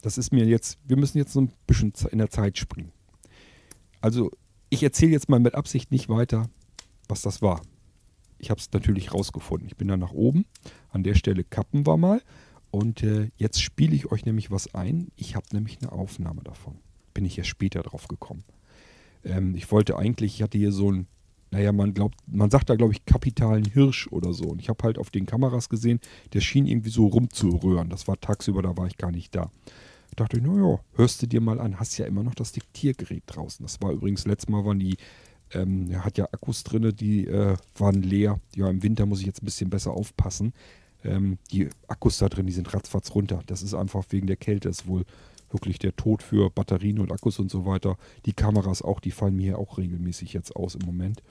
[0.02, 2.94] das ist mir jetzt, wir müssen jetzt so ein bisschen in der Zeit springen.
[4.00, 4.32] Also,
[4.70, 6.50] ich erzähle jetzt mal mit Absicht nicht weiter,
[7.10, 7.62] was das war.
[8.42, 9.68] Ich habe es natürlich rausgefunden.
[9.68, 10.46] Ich bin dann nach oben.
[10.90, 12.22] An der Stelle kappen wir mal.
[12.72, 15.10] Und äh, jetzt spiele ich euch nämlich was ein.
[15.16, 16.80] Ich habe nämlich eine Aufnahme davon.
[17.14, 18.44] Bin ich ja später drauf gekommen.
[19.24, 21.08] Ähm, ich wollte eigentlich, ich hatte hier so ein,
[21.52, 24.46] naja, man glaubt, man sagt da glaube ich kapitalen Hirsch oder so.
[24.46, 26.00] Und ich habe halt auf den Kameras gesehen,
[26.34, 27.90] der schien irgendwie so rumzurühren.
[27.90, 29.52] Das war tagsüber, da war ich gar nicht da.
[30.16, 33.24] Da dachte ich, naja, hörst du dir mal an, hast ja immer noch das Diktiergerät
[33.28, 33.64] draußen.
[33.64, 34.98] Das war übrigens, letztes Mal waren die,
[35.54, 38.40] ähm, er hat ja Akkus drin, die äh, waren leer.
[38.56, 40.54] Ja, im Winter muss ich jetzt ein bisschen besser aufpassen
[41.04, 43.42] ähm, die Akkus da drin, die sind ratzfatz runter.
[43.48, 45.04] Das ist einfach wegen der Kälte, ist wohl
[45.50, 47.98] wirklich der Tod für Batterien und Akkus und so weiter.
[48.26, 51.22] Die Kameras auch, die fallen mir auch regelmäßig jetzt aus im Moment.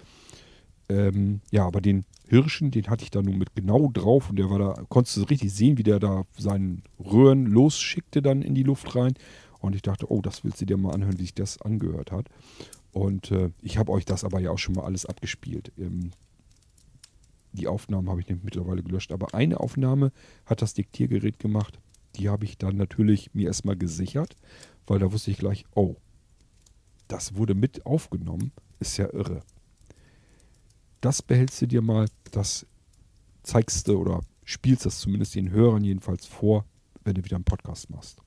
[0.89, 4.51] Ähm, ja, aber den Hirschen, den hatte ich da nun mit genau drauf und der
[4.51, 8.65] war da, konntest du richtig sehen, wie der da seinen Röhren losschickte dann in die
[8.65, 9.15] Luft rein.
[9.61, 12.27] Und ich dachte, oh, das willst du dir mal anhören, wie sich das angehört hat.
[12.93, 15.73] Und äh, ich habe euch das aber ja auch schon mal alles abgespielt.
[15.79, 16.11] Ähm,
[17.53, 20.13] die Aufnahmen habe ich mittlerweile gelöscht, aber eine Aufnahme
[20.47, 21.79] hat das Diktiergerät gemacht.
[22.17, 24.37] Die habe ich dann natürlich mir erstmal gesichert,
[24.87, 25.97] weil da wusste ich gleich, oh,
[27.09, 29.43] das wurde mit aufgenommen, ist ja irre.
[31.01, 32.67] Das behältst du dir mal, das
[33.43, 36.65] zeigst du oder spielst das zumindest den Hörern jedenfalls vor,
[37.05, 38.21] wenn du wieder einen Podcast machst.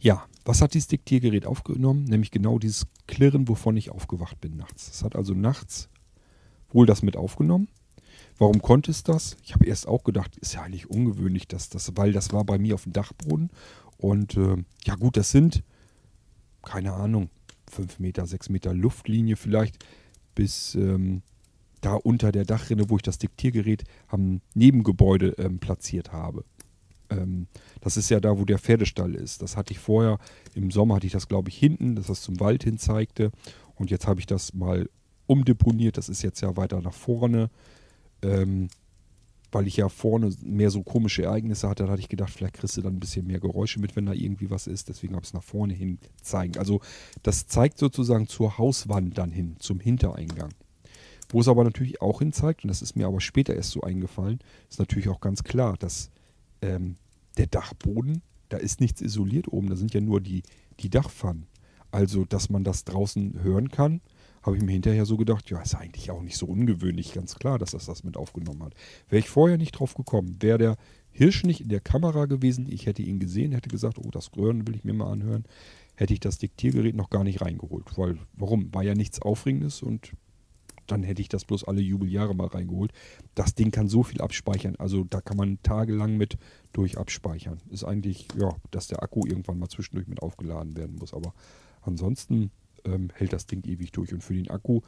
[0.00, 2.04] Ja, was hat dieses Diktiergerät aufgenommen?
[2.04, 4.88] Nämlich genau dieses Klirren, wovon ich aufgewacht bin nachts.
[4.88, 5.88] Es hat also nachts
[6.70, 7.68] wohl das mit aufgenommen.
[8.38, 9.36] Warum konnte es das?
[9.44, 12.58] Ich habe erst auch gedacht, ist ja eigentlich ungewöhnlich, dass das, weil das war bei
[12.58, 13.50] mir auf dem Dachboden.
[13.98, 15.62] Und äh, ja gut, das sind,
[16.62, 17.28] keine Ahnung,
[17.70, 19.84] 5 Meter, 6 Meter Luftlinie vielleicht
[20.34, 21.22] bis ähm,
[21.82, 26.44] da unter der Dachrinne, wo ich das Diktiergerät am Nebengebäude ähm, platziert habe.
[27.10, 27.46] Ähm,
[27.80, 29.42] das ist ja da, wo der Pferdestall ist.
[29.42, 30.18] Das hatte ich vorher,
[30.54, 33.30] im Sommer hatte ich das, glaube ich, hinten, dass das zum Wald hin zeigte.
[33.74, 34.88] Und jetzt habe ich das mal
[35.26, 35.96] umdeponiert.
[35.96, 37.50] Das ist jetzt ja weiter nach vorne.
[38.22, 38.68] Ähm,
[39.52, 42.76] weil ich ja vorne mehr so komische Ereignisse hatte, da hatte ich gedacht, vielleicht kriegst
[42.76, 44.88] du dann ein bisschen mehr Geräusche mit, wenn da irgendwie was ist.
[44.88, 46.56] Deswegen habe ich es nach vorne hin zeigen.
[46.58, 46.80] Also
[47.22, 50.50] das zeigt sozusagen zur Hauswand dann hin, zum Hintereingang.
[51.30, 53.82] Wo es aber natürlich auch hin zeigt, und das ist mir aber später erst so
[53.82, 56.10] eingefallen, ist natürlich auch ganz klar, dass
[56.62, 56.96] ähm,
[57.36, 60.42] der Dachboden, da ist nichts isoliert oben, da sind ja nur die,
[60.80, 61.46] die Dachpfannen.
[61.92, 64.00] Also, dass man das draußen hören kann,
[64.42, 67.58] habe ich mir hinterher so gedacht, ja, ist eigentlich auch nicht so ungewöhnlich, ganz klar,
[67.58, 68.74] dass das das mit aufgenommen hat.
[69.08, 70.76] Wäre ich vorher nicht drauf gekommen, wäre der
[71.10, 74.66] Hirsch nicht in der Kamera gewesen, ich hätte ihn gesehen, hätte gesagt, oh, das Grören
[74.66, 75.44] will ich mir mal anhören,
[75.96, 77.86] hätte ich das Diktiergerät noch gar nicht reingeholt.
[77.96, 78.72] Weil, warum?
[78.72, 80.12] War ja nichts Aufregendes und
[80.90, 82.92] dann hätte ich das bloß alle Jubeljahre mal reingeholt.
[83.34, 86.38] Das Ding kann so viel abspeichern, also da kann man tagelang mit
[86.72, 87.58] durch abspeichern.
[87.70, 91.34] Ist eigentlich, ja, dass der Akku irgendwann mal zwischendurch mit aufgeladen werden muss, aber
[91.82, 92.50] ansonsten
[92.84, 94.12] ähm, hält das Ding ewig durch.
[94.12, 94.80] Und für den Akku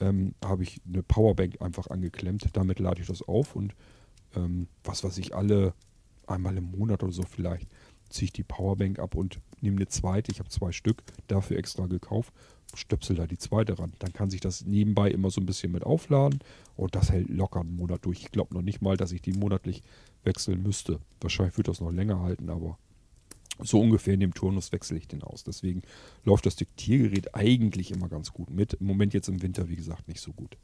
[0.00, 2.46] ähm, habe ich eine Powerbank einfach angeklemmt.
[2.52, 3.74] Damit lade ich das auf und
[4.34, 5.74] ähm, was weiß ich, alle
[6.26, 7.68] einmal im Monat oder so vielleicht
[8.12, 10.30] ziehe ich die Powerbank ab und nehme eine zweite.
[10.30, 12.32] Ich habe zwei Stück dafür extra gekauft.
[12.74, 13.92] Stöpsel da die zweite ran.
[13.98, 16.40] Dann kann sich das nebenbei immer so ein bisschen mit aufladen
[16.76, 18.20] und das hält locker einen Monat durch.
[18.22, 19.82] Ich glaube noch nicht mal, dass ich die monatlich
[20.24, 21.00] wechseln müsste.
[21.20, 22.78] Wahrscheinlich wird das noch länger halten, aber
[23.60, 25.44] so ungefähr in dem Turnus wechsle ich den aus.
[25.44, 25.82] Deswegen
[26.24, 28.74] läuft das Diktiergerät eigentlich immer ganz gut mit.
[28.74, 30.56] Im Moment jetzt im Winter, wie gesagt, nicht so gut.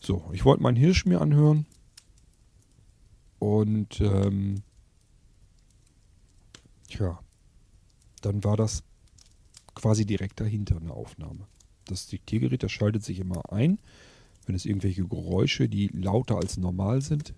[0.00, 1.66] So, ich wollte meinen Hirsch mir anhören.
[3.38, 4.62] Und, ähm,
[6.88, 7.18] tja,
[8.20, 8.84] dann war das
[9.74, 11.46] quasi direkt dahinter eine Aufnahme.
[11.86, 13.78] Das Diktiergerät, das schaltet sich immer ein,
[14.46, 17.34] wenn es irgendwelche Geräusche, die lauter als normal sind,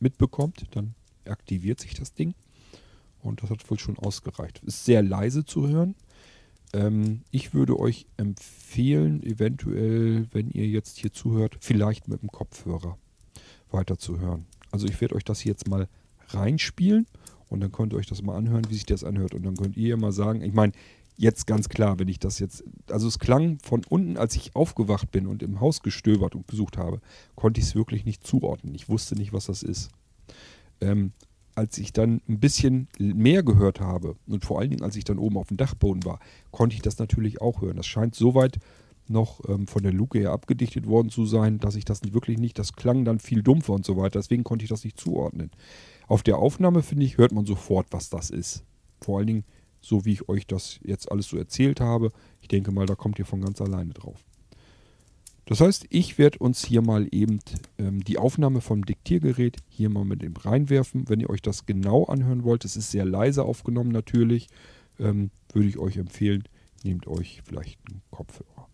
[0.00, 2.34] mitbekommt, dann aktiviert sich das Ding.
[3.22, 4.60] Und das hat wohl schon ausgereicht.
[4.64, 5.94] Ist sehr leise zu hören.
[6.74, 12.98] Ähm, ich würde euch empfehlen, eventuell, wenn ihr jetzt hier zuhört, vielleicht mit dem Kopfhörer
[13.70, 14.44] weiterzuhören.
[14.70, 15.88] Also ich werde euch das jetzt mal
[16.28, 17.06] reinspielen
[17.48, 19.34] Und dann könnt ihr euch das mal anhören, wie sich das anhört.
[19.34, 20.72] Und dann könnt ihr mal sagen, ich meine,
[21.16, 25.10] jetzt ganz klar, wenn ich das jetzt, also es klang von unten, als ich aufgewacht
[25.12, 27.00] bin und im Haus gestöbert und gesucht habe,
[27.34, 28.74] konnte ich es wirklich nicht zuordnen.
[28.74, 29.90] Ich wusste nicht, was das ist.
[30.80, 31.12] Ähm,
[31.54, 35.18] als ich dann ein bisschen mehr gehört habe und vor allen Dingen, als ich dann
[35.18, 36.18] oben auf dem Dachboden war,
[36.50, 37.76] konnte ich das natürlich auch hören.
[37.76, 38.58] Das scheint soweit
[39.08, 42.58] noch ähm, von der Luke her abgedichtet worden zu sein, dass ich das wirklich nicht,
[42.58, 44.18] das klang dann viel dumpfer und so weiter.
[44.18, 45.50] Deswegen konnte ich das nicht zuordnen.
[46.08, 48.64] Auf der Aufnahme, finde ich, hört man sofort, was das ist.
[49.00, 49.44] Vor allen Dingen,
[49.84, 52.10] so wie ich euch das jetzt alles so erzählt habe.
[52.40, 54.24] Ich denke mal, da kommt ihr von ganz alleine drauf.
[55.46, 57.38] Das heißt, ich werde uns hier mal eben
[57.78, 61.08] ähm, die Aufnahme vom Diktiergerät hier mal mit dem reinwerfen.
[61.08, 64.48] Wenn ihr euch das genau anhören wollt, es ist sehr leise aufgenommen natürlich,
[64.98, 66.44] ähm, würde ich euch empfehlen,
[66.82, 68.68] nehmt euch vielleicht einen Kopfhörer.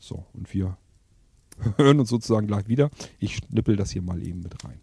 [0.00, 0.76] So, und wir
[1.76, 2.90] hören uns sozusagen gleich wieder.
[3.20, 4.80] Ich schnippel das hier mal eben mit rein.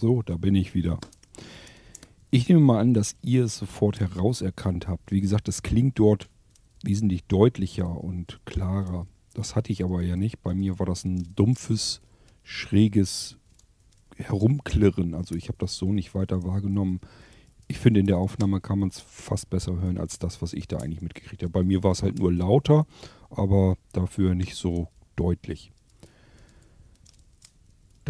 [0.00, 0.98] So, da bin ich wieder.
[2.30, 5.12] Ich nehme mal an, dass ihr es sofort herauserkannt habt.
[5.12, 6.30] Wie gesagt, es klingt dort
[6.82, 9.06] wesentlich deutlicher und klarer.
[9.34, 10.42] Das hatte ich aber ja nicht.
[10.42, 12.00] Bei mir war das ein dumpfes,
[12.42, 13.36] schräges
[14.16, 15.12] Herumklirren.
[15.12, 17.00] Also ich habe das so nicht weiter wahrgenommen.
[17.68, 20.66] Ich finde, in der Aufnahme kann man es fast besser hören als das, was ich
[20.66, 21.52] da eigentlich mitgekriegt habe.
[21.52, 22.86] Bei mir war es halt nur lauter,
[23.28, 25.72] aber dafür nicht so deutlich.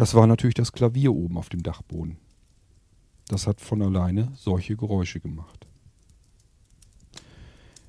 [0.01, 2.17] Das war natürlich das Klavier oben auf dem Dachboden.
[3.27, 5.67] Das hat von alleine solche Geräusche gemacht.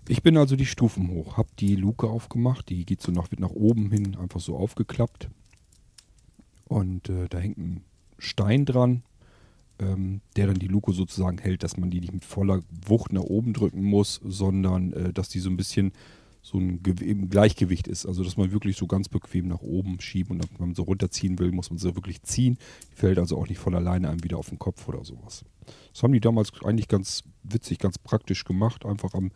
[0.07, 3.41] Ich bin also die Stufen hoch, habe die Luke aufgemacht, die geht so nach, wird
[3.41, 5.31] nach oben hin einfach so aufgeklappt.
[6.67, 7.83] Und äh, da hängt ein
[8.19, 9.05] Stein dran,
[9.79, 13.23] ähm, der dann die Luke sozusagen hält, dass man die nicht mit voller Wucht nach
[13.23, 15.93] oben drücken muss, sondern äh, dass die so ein bisschen
[16.43, 16.83] so ein
[17.31, 18.05] Gleichgewicht ist.
[18.05, 21.39] Also dass man wirklich so ganz bequem nach oben schieben und wenn man so runterziehen
[21.39, 22.59] will, muss man sie wirklich ziehen.
[22.91, 25.45] Die fällt also auch nicht von alleine einem wieder auf den Kopf oder sowas.
[25.93, 28.85] Das haben die damals eigentlich ganz witzig, ganz praktisch gemacht.
[28.85, 29.31] Einfach am,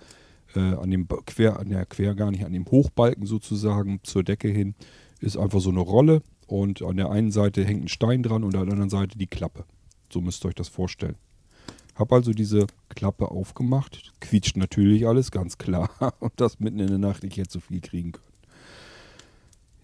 [0.57, 4.49] äh, an dem Quer, an der Quer gar nicht, an dem Hochbalken sozusagen zur Decke
[4.49, 4.75] hin
[5.21, 8.55] ist einfach so eine Rolle und an der einen Seite hängt ein Stein dran und
[8.55, 9.65] an der anderen Seite die Klappe.
[10.13, 11.17] So müsst ihr euch das vorstellen.
[11.97, 14.13] Hab also diese Klappe aufgemacht.
[14.21, 15.91] Quietscht natürlich alles, ganz klar.
[16.21, 18.25] Und das mitten in der Nacht, ich hätte so viel kriegen können.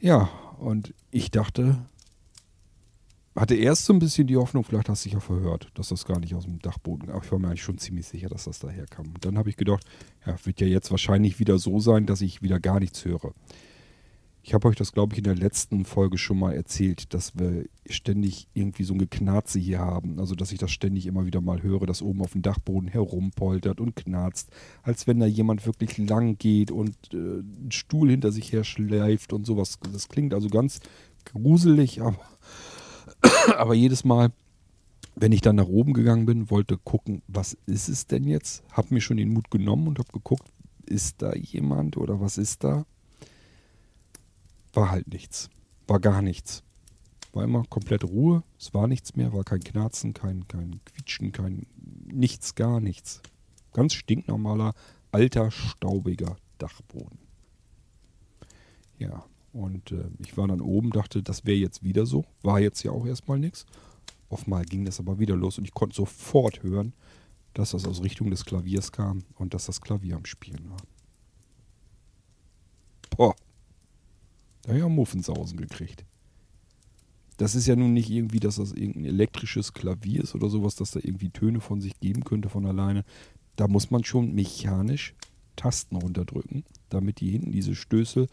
[0.01, 1.79] Ja, und ich dachte,
[3.37, 6.05] hatte erst so ein bisschen die Hoffnung, vielleicht hast du dich ja verhört, dass das
[6.05, 8.59] gar nicht aus dem Dachboden, aber ich war mir eigentlich schon ziemlich sicher, dass das
[8.59, 9.07] daher kam.
[9.07, 9.85] Und dann habe ich gedacht,
[10.27, 13.33] ja, wird ja jetzt wahrscheinlich wieder so sein, dass ich wieder gar nichts höre.
[14.45, 17.66] Ich habe euch das, glaube ich, in der letzten Folge schon mal erzählt, dass wir
[17.88, 20.18] ständig irgendwie so ein Geknarze hier haben.
[20.18, 23.80] Also, dass ich das ständig immer wieder mal höre, dass oben auf dem Dachboden herumpoltert
[23.80, 24.51] und knarzt,
[24.82, 29.32] als wenn da jemand wirklich lang geht und äh, einen Stuhl hinter sich her schleift
[29.32, 29.78] und sowas.
[29.93, 30.80] Das klingt also ganz
[31.24, 32.18] gruselig, aber,
[33.57, 34.32] aber jedes Mal,
[35.14, 38.64] wenn ich dann nach oben gegangen bin, wollte gucken, was ist es denn jetzt?
[38.72, 40.51] Habe mir schon den Mut genommen und habe geguckt,
[40.84, 42.86] ist da jemand oder was ist da?
[44.73, 45.51] War halt nichts.
[45.87, 46.62] War gar nichts.
[47.33, 48.43] War immer komplett Ruhe.
[48.59, 51.66] Es war nichts mehr, war kein Knarzen, kein, kein Quietschen, kein
[52.05, 53.23] nichts, gar nichts.
[53.73, 54.75] Ganz stinknormaler,
[55.12, 57.18] alter, staubiger Dachboden.
[58.99, 62.25] Ja, und äh, ich war dann oben, dachte, das wäre jetzt wieder so.
[62.43, 63.66] War jetzt ja auch erstmal nichts.
[64.47, 66.95] Mal ging das aber wieder los und ich konnte sofort hören,
[67.53, 70.81] dass das aus Richtung des Klaviers kam und dass das Klavier am Spielen war.
[73.14, 73.37] Boah,
[74.63, 76.05] da habe ich auch Muffensausen gekriegt.
[77.37, 80.93] Das ist ja nun nicht irgendwie, dass das irgendein elektrisches Klavier ist oder sowas, dass
[80.93, 83.05] da irgendwie Töne von sich geben könnte von alleine.
[83.57, 85.15] Da muss man schon mechanisch
[85.57, 88.29] Tasten runterdrücken, damit die hinten diese Stößel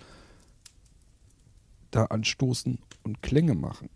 [1.92, 3.90] da anstoßen und Klänge machen.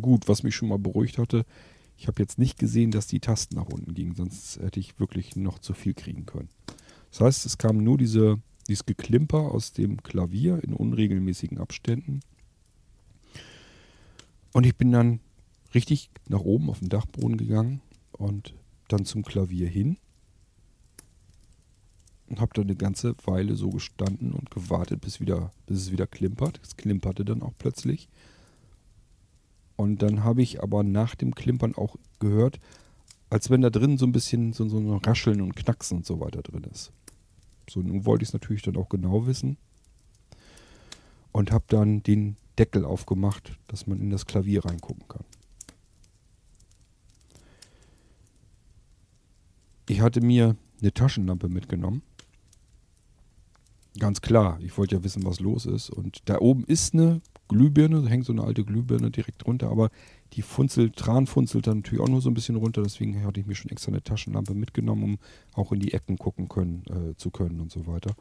[0.00, 1.46] Gut, was mich schon mal beruhigt hatte,
[1.96, 5.36] ich habe jetzt nicht gesehen, dass die Tasten nach unten gingen, sonst hätte ich wirklich
[5.36, 6.48] noch zu viel kriegen können.
[7.10, 12.20] Das heißt, es kam nur diese, dieses Geklimper aus dem Klavier in unregelmäßigen Abständen.
[14.52, 15.20] Und ich bin dann
[15.74, 17.80] richtig nach oben auf den Dachboden gegangen
[18.12, 18.54] und
[18.88, 19.98] dann zum Klavier hin
[22.28, 26.06] und habe da eine ganze Weile so gestanden und gewartet, bis, wieder, bis es wieder
[26.06, 26.60] klimpert.
[26.62, 28.08] Es klimperte dann auch plötzlich.
[29.76, 32.58] Und dann habe ich aber nach dem Klimpern auch gehört,
[33.28, 36.20] als wenn da drin so ein bisschen so, so ein Rascheln und Knacksen und so
[36.20, 36.92] weiter drin ist.
[37.68, 39.56] So, nun wollte ich es natürlich dann auch genau wissen.
[41.32, 45.24] Und habe dann den Deckel aufgemacht, dass man in das Klavier reingucken kann.
[49.88, 52.02] Ich hatte mir eine Taschenlampe mitgenommen.
[53.98, 55.90] Ganz klar, ich wollte ja wissen, was los ist.
[55.90, 59.90] Und da oben ist eine Glühbirne, da hängt so eine alte Glühbirne direkt runter, aber
[60.32, 63.46] die funzelt, Tran funzelt dann natürlich auch nur so ein bisschen runter, deswegen hatte ich
[63.46, 65.18] mir schon extra eine Taschenlampe mitgenommen, um
[65.54, 68.14] auch in die Ecken gucken können, äh, zu können und so weiter.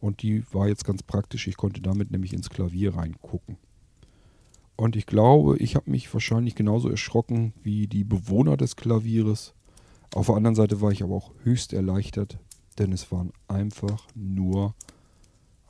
[0.00, 3.56] Und die war jetzt ganz praktisch, ich konnte damit nämlich ins Klavier reingucken.
[4.76, 9.54] Und ich glaube, ich habe mich wahrscheinlich genauso erschrocken wie die Bewohner des Klavieres.
[10.14, 12.38] Auf der anderen Seite war ich aber auch höchst erleichtert,
[12.78, 14.74] denn es waren einfach nur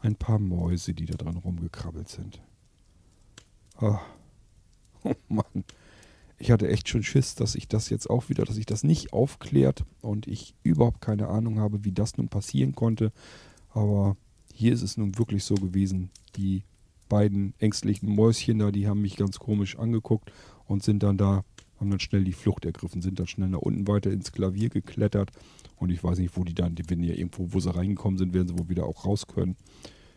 [0.01, 2.41] ein paar Mäuse, die da dran rumgekrabbelt sind.
[3.81, 3.99] Oh.
[5.05, 5.65] oh Mann.
[6.39, 9.13] Ich hatte echt schon Schiss, dass ich das jetzt auch wieder, dass ich das nicht
[9.13, 13.13] aufklärt und ich überhaupt keine Ahnung habe, wie das nun passieren konnte.
[13.71, 14.17] Aber
[14.53, 16.11] hier ist es nun wirklich so gewesen.
[16.37, 16.63] Die
[17.09, 20.31] beiden ängstlichen Mäuschen da, die haben mich ganz komisch angeguckt
[20.67, 21.45] und sind dann da,
[21.79, 25.31] haben dann schnell die Flucht ergriffen, sind dann schnell nach unten weiter ins Klavier geklettert.
[25.77, 28.35] Und ich weiß nicht, wo die dann, die, wenn ja irgendwo, wo sie reingekommen sind,
[28.35, 29.57] werden sie wohl wieder auch raus können.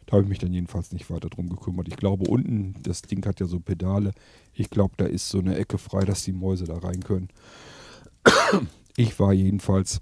[0.09, 1.87] Da habe ich mich dann jedenfalls nicht weiter drum gekümmert.
[1.87, 4.11] Ich glaube, unten, das Ding hat ja so Pedale.
[4.55, 7.29] Ich glaube, da ist so eine Ecke frei, dass die Mäuse da rein können.
[8.97, 10.01] Ich war jedenfalls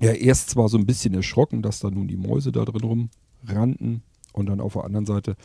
[0.00, 3.08] ja erst zwar so ein bisschen erschrocken, dass da nun die Mäuse da drin
[3.44, 4.02] rumrannten.
[4.32, 5.36] Und dann auf der anderen Seite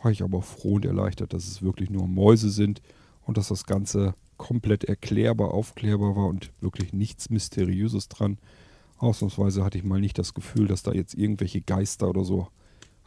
[0.00, 2.80] war ich aber froh und erleichtert, dass es wirklich nur Mäuse sind
[3.26, 8.38] und dass das Ganze komplett erklärbar, aufklärbar war und wirklich nichts Mysteriöses dran.
[8.96, 12.48] Ausnahmsweise hatte ich mal nicht das Gefühl, dass da jetzt irgendwelche Geister oder so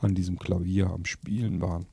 [0.03, 1.85] an diesem Klavier am Spielen waren.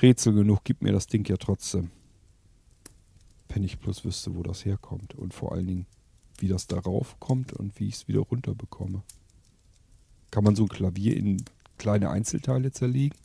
[0.00, 1.90] Rätsel genug gibt mir das Ding ja trotzdem.
[3.48, 5.86] Wenn ich bloß wüsste, wo das herkommt und vor allen Dingen,
[6.38, 9.02] wie das darauf kommt und wie ich es wieder runterbekomme.
[10.30, 11.44] Kann man so ein Klavier in
[11.78, 13.16] kleine Einzelteile zerlegen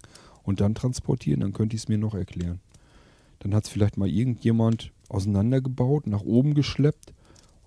[0.44, 2.60] und dann transportieren, dann könnte ich es mir noch erklären.
[3.40, 7.14] Dann hat es vielleicht mal irgendjemand auseinandergebaut, nach oben geschleppt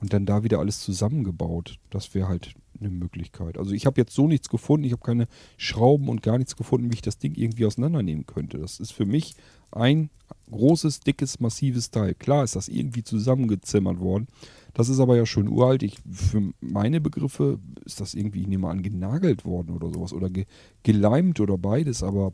[0.03, 1.79] und dann da wieder alles zusammengebaut.
[1.91, 3.57] Das wäre halt eine Möglichkeit.
[3.57, 6.91] Also ich habe jetzt so nichts gefunden, ich habe keine Schrauben und gar nichts gefunden,
[6.91, 8.59] wie ich das Ding irgendwie auseinandernehmen könnte.
[8.59, 9.37] Das ist für mich
[9.71, 10.11] ein
[10.51, 12.15] großes, dickes, massives Teil.
[12.15, 14.27] Klar ist das irgendwie zusammengezimmert worden.
[14.75, 15.85] Das ist aber ja schon uralt.
[15.85, 20.31] Ich, für meine Begriffe ist das irgendwie, ich nehme an, genagelt worden oder sowas oder
[20.31, 20.47] ge
[20.83, 22.33] geleimt oder beides, aber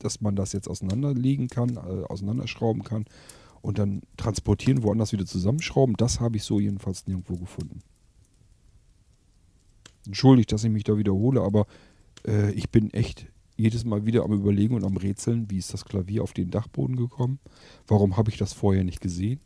[0.00, 3.04] dass man das jetzt auseinanderlegen kann, äh, auseinanderschrauben kann
[3.64, 7.80] und dann transportieren, woanders wieder zusammenschrauben, das habe ich so jedenfalls nirgendwo gefunden.
[10.04, 11.66] Entschuldigt, dass ich mich da wiederhole, aber
[12.26, 15.86] äh, ich bin echt jedes Mal wieder am Überlegen und am Rätseln, wie ist das
[15.86, 17.38] Klavier auf den Dachboden gekommen?
[17.86, 19.40] Warum habe ich das vorher nicht gesehen?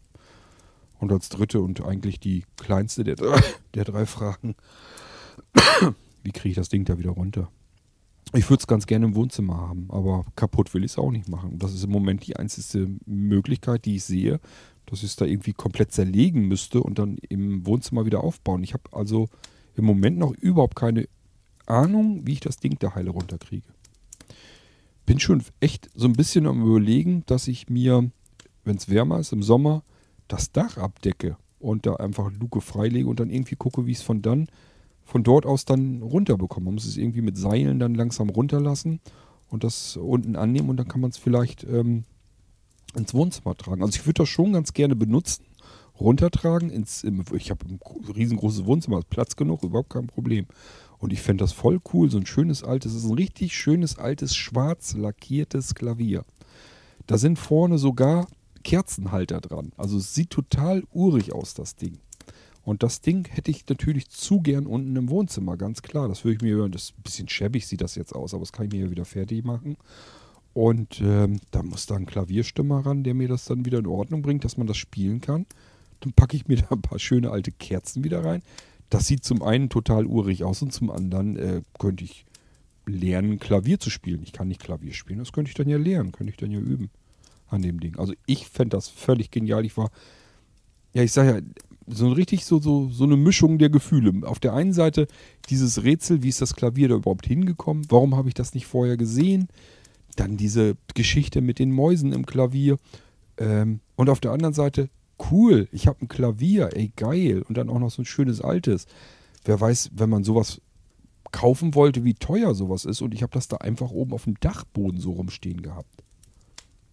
[0.99, 3.15] Und als dritte und eigentlich die kleinste der,
[3.75, 4.57] der drei Fragen,
[6.25, 7.53] wie kriege ich das Ding da wieder runter?
[8.35, 11.29] Ich würde es ganz gerne im Wohnzimmer haben, aber kaputt will ich es auch nicht
[11.29, 11.59] machen.
[11.59, 14.39] Das ist im Moment die einzige Möglichkeit, die ich sehe,
[14.85, 18.63] dass ich es da irgendwie komplett zerlegen müsste und dann im Wohnzimmer wieder aufbauen.
[18.63, 19.29] Ich habe also
[19.77, 21.09] im Moment noch überhaupt keine
[21.67, 23.67] Ahnung, wie ich das Ding da heile runterkriege.
[25.07, 28.11] Bin schon echt so ein bisschen am überlegen, dass ich mir,
[28.65, 29.85] wenn es wärmer ist im Sommer,
[30.27, 34.21] das Dach abdecke und da einfach Luke freilege und dann irgendwie gucke, wie es von
[34.21, 34.49] dann
[35.09, 36.67] von dort aus dann runterbekommen.
[36.67, 39.01] Man muss es irgendwie mit Seilen dann langsam runterlassen
[39.49, 42.05] und das unten annehmen und dann kann man es vielleicht ähm,
[42.95, 43.83] ins Wohnzimmer tragen.
[43.83, 45.47] Also ich würde das schon ganz gerne benutzen,
[45.99, 46.69] runtertragen.
[46.69, 47.81] Ins, im, ich habe ein
[48.15, 50.45] riesengroßes Wohnzimmer, Platz genug, überhaupt kein Problem.
[50.99, 53.97] Und ich fände das voll cool, so ein schönes altes, es ist ein richtig schönes
[53.97, 56.27] altes schwarz lackiertes Klavier.
[57.07, 58.27] Da sind vorne sogar
[58.63, 59.73] Kerzenhalter dran.
[59.79, 61.99] Also es sieht total urig aus, das Ding.
[62.69, 66.07] Und das Ding hätte ich natürlich zu gern unten im Wohnzimmer, ganz klar.
[66.07, 68.53] Das würde ich mir, das ist ein bisschen schäbig sieht das jetzt aus, aber das
[68.53, 69.79] kann ich mir ja wieder fertig machen.
[70.53, 74.21] Und ähm, da muss da ein Klavierstimmer ran, der mir das dann wieder in Ordnung
[74.21, 75.47] bringt, dass man das spielen kann.
[76.01, 78.43] Dann packe ich mir da ein paar schöne alte Kerzen wieder rein.
[78.91, 82.27] Das sieht zum einen total urig aus und zum anderen äh, könnte ich
[82.85, 84.23] lernen, Klavier zu spielen.
[84.23, 86.61] Ich kann nicht Klavier spielen, das könnte ich dann ja lernen, könnte ich dann ja
[86.61, 86.91] üben
[87.49, 87.97] an dem Ding.
[87.97, 89.65] Also ich fände das völlig genial.
[89.65, 89.91] Ich war,
[90.93, 91.41] ja, ich sage ja,
[91.91, 94.27] so richtig so, so, so eine Mischung der Gefühle.
[94.27, 95.07] Auf der einen Seite
[95.49, 97.87] dieses Rätsel, wie ist das Klavier da überhaupt hingekommen?
[97.89, 99.49] Warum habe ich das nicht vorher gesehen?
[100.17, 102.79] Dann diese Geschichte mit den Mäusen im Klavier.
[103.37, 104.91] Ähm, und auf der anderen Seite,
[105.31, 107.43] cool, ich habe ein Klavier, ey, geil.
[107.49, 108.87] Und dann auch noch so ein schönes altes.
[109.45, 110.61] Wer weiß, wenn man sowas
[111.33, 113.03] kaufen wollte, wie teuer sowas ist.
[113.03, 116.03] Und ich habe das da einfach oben auf dem Dachboden so rumstehen gehabt.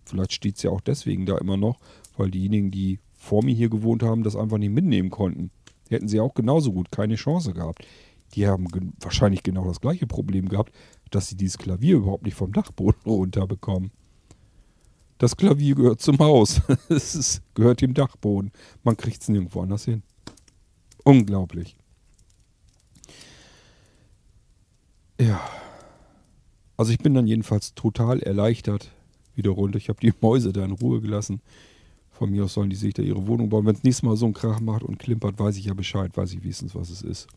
[0.06, 1.80] Vielleicht steht es ja auch deswegen da immer noch,
[2.16, 5.52] weil diejenigen, die vor mir hier gewohnt haben, das einfach nicht mitnehmen konnten.
[5.90, 7.86] Hätten sie auch genauso gut keine Chance gehabt.
[8.34, 10.74] Die haben ge wahrscheinlich genau das gleiche Problem gehabt,
[11.12, 13.92] dass sie dieses Klavier überhaupt nicht vom Dachboden runterbekommen.
[15.18, 16.62] Das Klavier gehört zum Haus.
[16.90, 18.52] es ist, gehört dem Dachboden.
[18.84, 20.04] Man kriegt es nirgendwo anders hin.
[21.04, 21.78] Unglaublich.
[25.20, 25.40] Ja.
[26.78, 28.92] Also ich bin dann jedenfalls total erleichtert
[29.36, 29.78] wieder runter.
[29.78, 31.42] Ich habe die Mäuse da in Ruhe gelassen.
[32.18, 33.66] Von mir aus sollen die sich da ihre Wohnung bauen.
[33.66, 36.32] Wenn es nächstes Mal so einen Krach macht und klimpert, weiß ich ja Bescheid, weiß
[36.34, 37.28] ich wenigstens, was es ist.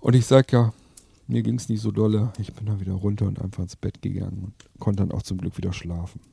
[0.00, 0.72] Und ich sag ja,
[1.26, 2.32] mir ging es nicht so dolle.
[2.38, 5.38] Ich bin dann wieder runter und einfach ins Bett gegangen und konnte dann auch zum
[5.38, 6.20] Glück wieder schlafen.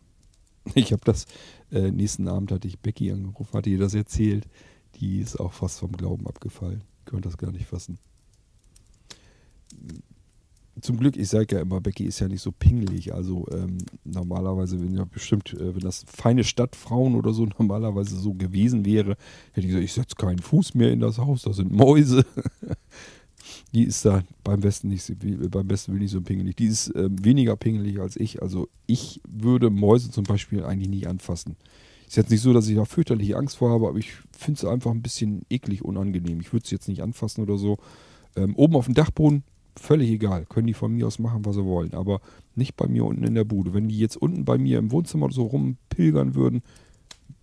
[0.73, 1.27] Ich habe das,
[1.71, 4.47] äh, nächsten Abend hatte ich Becky angerufen, hatte ihr das erzählt.
[4.95, 6.81] Die ist auch fast vom Glauben abgefallen.
[7.05, 7.99] Konnte das gar nicht fassen
[10.81, 13.13] zum Glück, ich sage ja immer, Becky ist ja nicht so pingelig.
[13.13, 18.33] Also ähm, normalerweise, wenn ja bestimmt, äh, wenn das feine Stadtfrauen oder so normalerweise so
[18.33, 19.15] gewesen wäre,
[19.53, 22.25] hätte ich gesagt, ich setze keinen Fuß mehr in das Haus, da sind Mäuse.
[23.73, 25.11] die ist da beim besten nicht
[25.51, 26.57] beim besten will nicht so pingelig.
[26.57, 28.41] Die ist äh, weniger pingelig als ich.
[28.41, 31.55] Also ich würde Mäuse zum Beispiel eigentlich nie anfassen.
[32.07, 34.65] Ist jetzt nicht so, dass ich da fürchterliche Angst vor habe, aber ich finde es
[34.65, 36.39] einfach ein bisschen eklig unangenehm.
[36.39, 37.77] Ich würde es jetzt nicht anfassen oder so.
[38.35, 39.43] Ähm, oben auf dem Dachboden
[39.79, 40.45] völlig egal.
[40.45, 41.93] Können die von mir aus machen, was sie wollen.
[41.93, 42.21] Aber
[42.55, 43.73] nicht bei mir unten in der Bude.
[43.73, 46.61] Wenn die jetzt unten bei mir im Wohnzimmer so rumpilgern würden,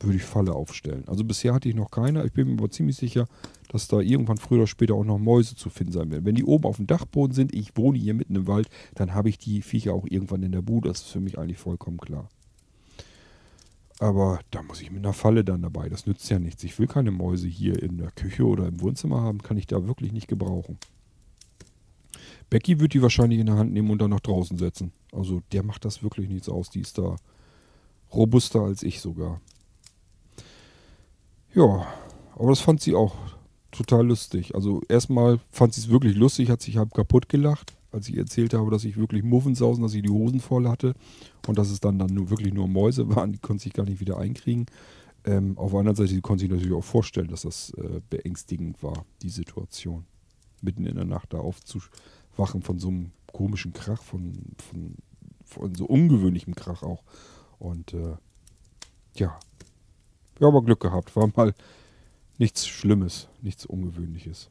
[0.01, 1.05] würde ich Falle aufstellen.
[1.07, 2.24] Also bisher hatte ich noch keine.
[2.24, 3.26] Ich bin mir aber ziemlich sicher,
[3.68, 6.24] dass da irgendwann früher oder später auch noch Mäuse zu finden sein werden.
[6.24, 9.28] Wenn die oben auf dem Dachboden sind, ich wohne hier mitten im Wald, dann habe
[9.28, 10.89] ich die Viecher auch irgendwann in der Bude.
[10.89, 12.28] Das ist für mich eigentlich vollkommen klar.
[13.99, 15.89] Aber da muss ich mit einer Falle dann dabei.
[15.89, 16.64] Das nützt ja nichts.
[16.64, 19.43] Ich will keine Mäuse hier in der Küche oder im Wohnzimmer haben.
[19.43, 20.78] Kann ich da wirklich nicht gebrauchen.
[22.53, 24.92] Becky wird die wahrscheinlich in der Hand nehmen und dann nach draußen setzen.
[25.11, 26.68] Also der macht das wirklich nichts aus.
[26.68, 27.16] Die ist da
[28.12, 29.40] robuster als ich sogar.
[31.55, 31.86] Ja,
[32.34, 33.16] aber das fand sie auch
[33.70, 34.55] total lustig.
[34.55, 38.53] Also erstmal fand sie es wirklich lustig, hat sich halb kaputt gelacht, als ich erzählt
[38.53, 40.92] habe, dass ich wirklich Muffensausen, dass ich die Hosen voll hatte
[41.48, 44.00] und dass es dann, dann nur, wirklich nur Mäuse waren, die konnte sich gar nicht
[44.00, 44.66] wieder einkriegen.
[45.24, 49.07] Ähm, auf der anderen Seite konnte sich natürlich auch vorstellen, dass das äh, beängstigend war,
[49.22, 50.05] die Situation.
[50.61, 51.90] Mitten in der Nacht da aufzusch
[52.37, 54.95] wachen von so einem komischen Krach, von, von,
[55.45, 57.03] von so ungewöhnlichem Krach auch.
[57.59, 58.16] Und äh,
[59.14, 59.39] ja,
[60.37, 61.14] wir haben aber Glück gehabt.
[61.16, 61.55] War mal
[62.39, 64.51] nichts Schlimmes, nichts Ungewöhnliches.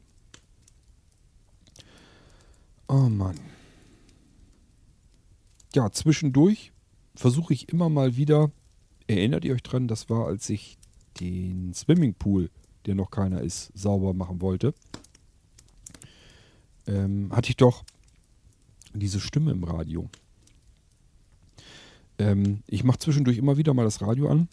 [2.88, 3.38] Oh Mann.
[5.74, 6.72] Ja, zwischendurch
[7.14, 8.50] versuche ich immer mal wieder,
[9.06, 10.78] erinnert ihr euch dran, das war, als ich
[11.20, 12.50] den Swimmingpool,
[12.84, 14.74] der noch keiner ist, sauber machen wollte
[16.86, 17.84] ähm, hatte ich doch
[18.94, 20.08] diese Stimme im Radio.
[22.18, 24.48] Ähm, ich mache zwischendurch immer wieder mal das Radio an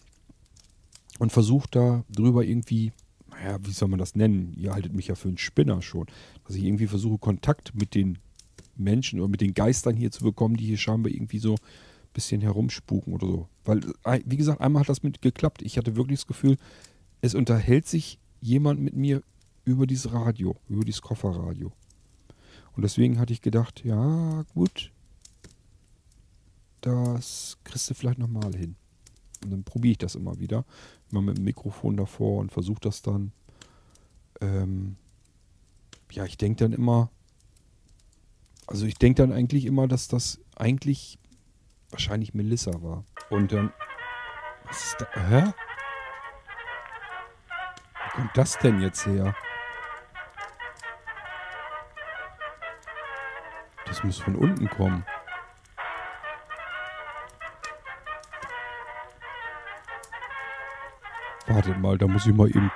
[1.18, 2.92] und versucht da drüber irgendwie,
[3.30, 4.54] naja, wie soll man das nennen?
[4.56, 6.06] Ihr haltet mich ja für einen Spinner schon.
[6.46, 8.18] Dass ich irgendwie versuche, Kontakt mit den
[8.76, 12.40] Menschen oder mit den Geistern hier zu bekommen, die hier scheinbar irgendwie so ein bisschen
[12.40, 13.48] herumspuken oder so.
[13.64, 15.62] Weil, äh, wie gesagt, einmal hat das mit geklappt.
[15.62, 16.56] Ich hatte wirklich das Gefühl,
[17.20, 19.22] es unterhält sich jemand mit mir
[19.64, 21.72] über dieses Radio, über dieses Kofferradio.
[22.76, 24.92] Und deswegen hatte ich gedacht, ja, gut,
[26.80, 28.76] das kriegst du vielleicht nochmal hin.
[29.42, 30.64] Und dann probiere ich das immer wieder.
[31.10, 33.32] Immer mit dem Mikrofon davor und versuche das dann.
[34.40, 34.96] Ähm,
[36.10, 37.10] ja, ich denke dann immer,
[38.66, 41.18] also ich denke dann eigentlich immer, dass das eigentlich
[41.90, 43.04] wahrscheinlich Melissa war.
[43.30, 43.72] Und dann.
[44.64, 45.28] Was ist da?
[45.28, 45.52] Hä?
[47.94, 49.34] Wo kommt das denn jetzt her?
[54.00, 55.04] Das muss von unten kommen.
[61.46, 62.72] Warte mal, da muss ich mal eben.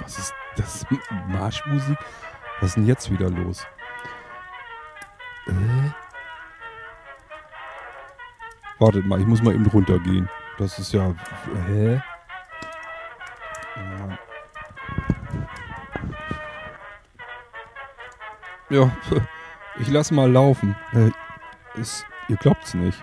[0.00, 0.84] Was ist das?
[1.28, 1.96] Marschmusik?
[2.60, 3.66] Was ist denn jetzt wieder los?
[5.46, 5.90] Äh?
[8.78, 10.28] Wartet mal, ich muss mal eben runtergehen.
[10.58, 11.14] Das ist ja.
[11.68, 12.02] Hä?
[18.68, 18.90] Ja,
[19.78, 20.76] ich lass mal laufen.
[20.92, 21.10] Äh,
[21.80, 23.02] ist, ihr glaubt's nicht.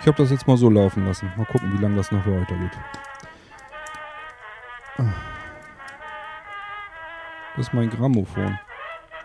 [0.00, 1.32] Ich habe das jetzt mal so laufen lassen.
[1.36, 2.78] Mal gucken, wie lange das noch weitergeht.
[7.56, 8.58] Das ist mein Grammophon.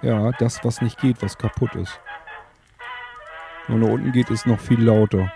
[0.01, 1.99] Ja, das, was nicht geht, was kaputt ist.
[3.67, 5.31] Und da unten geht es noch viel lauter.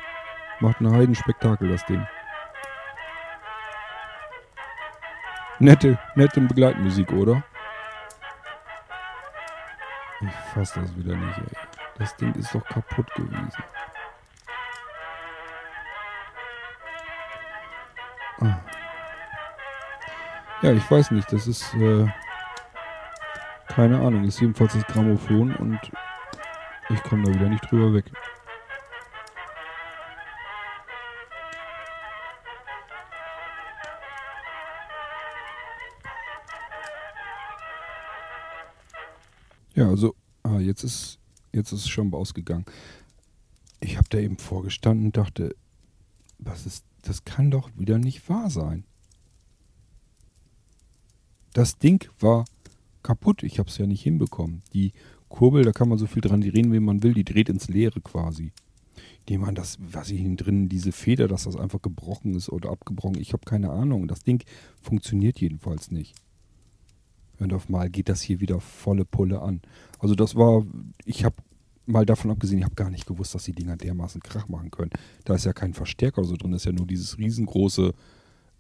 [0.60, 2.08] Macht ein Heidenspektakel, das Ding.
[5.60, 7.44] Nette, nette Begleitmusik, oder?
[10.54, 11.58] Fass das wieder nicht, ey.
[11.98, 13.64] Das Ding ist doch kaputt gewesen.
[18.40, 18.60] Ah.
[20.62, 21.32] Ja, ich weiß nicht.
[21.32, 22.08] Das ist, äh,
[23.68, 24.24] keine Ahnung.
[24.26, 25.80] Ist jedenfalls das Grammophon und
[26.90, 28.06] ich komme da wieder nicht drüber weg.
[39.76, 41.20] Ja, also, ah, jetzt ist,
[41.52, 42.66] jetzt ist es schon ausgegangen.
[43.80, 45.56] Ich habe da eben vorgestanden und dachte,
[46.38, 48.86] was ist das kann doch wieder nicht wahr sein.
[51.54, 52.46] Das Ding war
[53.04, 53.44] kaputt.
[53.44, 54.64] Ich habe es ja nicht hinbekommen.
[54.74, 54.94] Die
[55.30, 57.14] Kurbel, da kann man so viel dran drehen, wie man will.
[57.14, 58.52] Die dreht ins Leere quasi.
[59.26, 62.50] Ich nehme an, das, was ich hier drin, diese Feder, dass das einfach gebrochen ist
[62.50, 63.20] oder abgebrochen.
[63.20, 64.08] Ich habe keine Ahnung.
[64.08, 64.44] Das Ding
[64.82, 66.16] funktioniert jedenfalls nicht.
[67.40, 69.62] Und auf mal geht das hier wieder volle Pulle an.
[70.00, 70.66] Also das war,
[71.06, 71.36] ich habe
[71.86, 74.92] mal davon abgesehen, ich habe gar nicht gewusst, dass die Dinger dermaßen Krach machen können.
[75.26, 77.94] Da ist ja kein Verstärker so drin, da ist ja nur dieses riesengroße,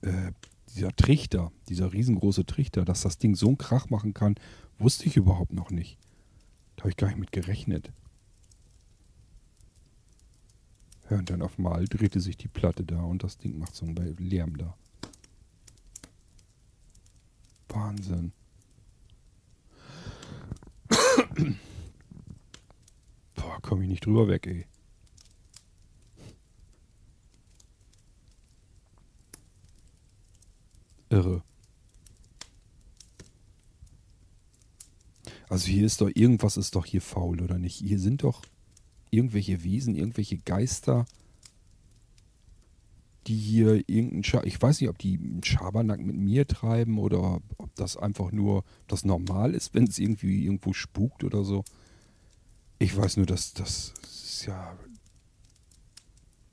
[0.01, 0.31] äh,
[0.75, 4.35] dieser Trichter, dieser riesengroße Trichter, dass das Ding so einen Krach machen kann,
[4.79, 5.97] wusste ich überhaupt noch nicht.
[6.75, 7.91] Da habe ich gar nicht mit gerechnet.
[11.09, 13.85] Ja, und dann auf einmal drehte sich die Platte da und das Ding macht so
[13.85, 14.75] einen Lärm da.
[17.69, 18.31] Wahnsinn.
[23.63, 24.67] komme ich nicht drüber weg, ey.
[31.09, 31.43] Irre.
[35.49, 37.77] Also hier ist doch, irgendwas ist doch hier faul, oder nicht?
[37.77, 38.43] Hier sind doch
[39.09, 41.05] irgendwelche Wesen, irgendwelche Geister,
[43.27, 47.41] die hier irgendeinen Scha Ich weiß nicht, ob die einen Schabernack mit mir treiben oder
[47.57, 51.63] ob das einfach nur das normal ist, wenn es irgendwie irgendwo spukt oder so.
[52.79, 54.77] Ich weiß nur, dass das ist ja.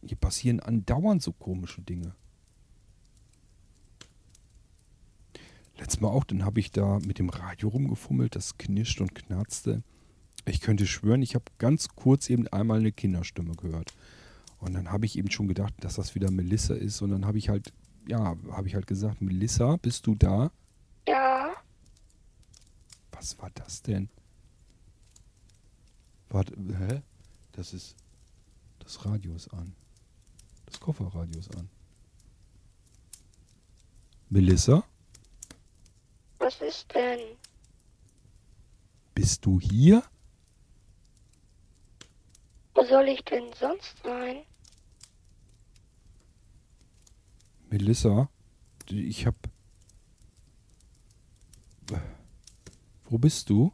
[0.03, 2.15] Hier passieren andauernd so komische Dinge.
[5.77, 9.83] Letztes Mal auch, dann habe ich da mit dem Radio rumgefummelt, das knirscht und knarzte.
[10.47, 13.95] Ich könnte schwören, ich habe ganz kurz eben einmal eine Kinderstimme gehört.
[14.61, 17.01] Und dann habe ich eben schon gedacht, dass das wieder Melissa ist.
[17.01, 17.73] Und dann habe ich halt,
[18.07, 20.53] ja, habe ich halt gesagt, Melissa, bist du da?
[21.09, 21.55] Ja.
[23.12, 24.09] Was war das denn?
[26.28, 27.03] Warte, hä?
[27.53, 27.97] Das ist.
[28.78, 29.74] Das Radio ist an.
[30.66, 31.69] Das Kofferradio ist an.
[34.28, 34.85] Melissa?
[36.39, 37.20] Was ist denn?
[39.15, 40.03] Bist du hier?
[42.74, 44.43] Wo soll ich denn sonst sein?
[47.71, 48.29] Melissa,
[48.91, 49.37] ich hab.
[53.05, 53.73] Wo bist du?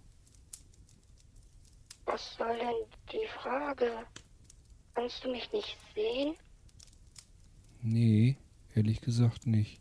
[2.05, 2.74] Was soll denn
[3.10, 4.06] die Frage?
[4.94, 6.36] Kannst du mich nicht sehen?
[7.81, 8.36] Nee,
[8.74, 9.81] ehrlich gesagt nicht.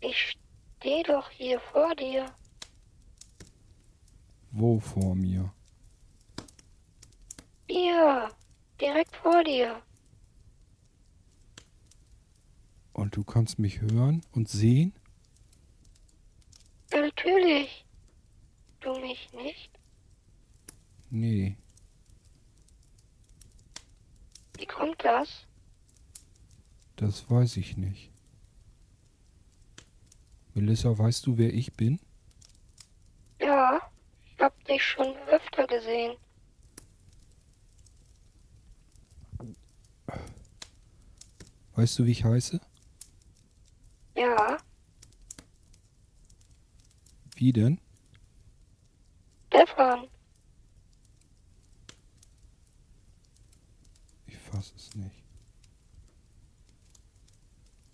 [0.00, 0.38] Ich
[0.78, 2.32] stehe doch hier vor dir.
[4.52, 5.52] Wo vor mir?
[7.66, 8.30] Hier,
[8.80, 9.82] direkt vor dir.
[12.98, 14.92] Und du kannst mich hören und sehen?
[16.90, 17.86] Natürlich.
[18.80, 19.70] Du mich nicht?
[21.08, 21.56] Nee.
[24.56, 25.46] Wie kommt das?
[26.96, 28.10] Das weiß ich nicht.
[30.54, 32.00] Melissa, weißt du, wer ich bin?
[33.40, 33.80] Ja,
[34.24, 36.16] ich hab dich schon öfter gesehen.
[41.76, 42.60] Weißt du, wie ich heiße?
[44.18, 44.58] Ja,
[47.36, 47.78] Wie denn?
[49.46, 50.08] Stefan.
[54.26, 55.22] Ich fass es nicht.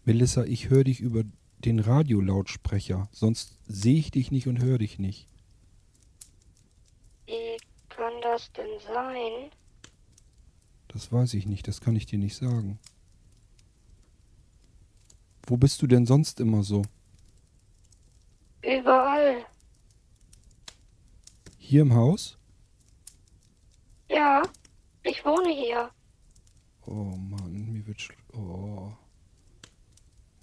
[0.06, 1.24] Melissa, ich höre dich über
[1.59, 5.28] den Radiolautsprecher, sonst sehe ich dich nicht und höre dich nicht.
[7.26, 7.59] Wie
[7.90, 9.51] kann das denn sein?
[10.88, 12.78] Das weiß ich nicht, das kann ich dir nicht sagen.
[15.47, 16.83] Wo bist du denn sonst immer so?
[18.62, 19.45] Überall.
[21.59, 22.39] Hier im Haus?
[24.09, 24.43] Ja,
[25.03, 25.91] ich wohne hier.
[26.87, 28.93] Oh Mann, mir wird schl oh.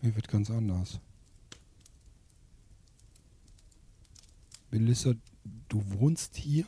[0.02, 1.00] Mir wird ganz anders.
[4.72, 5.14] Melissa,
[5.68, 6.66] du wohnst hier?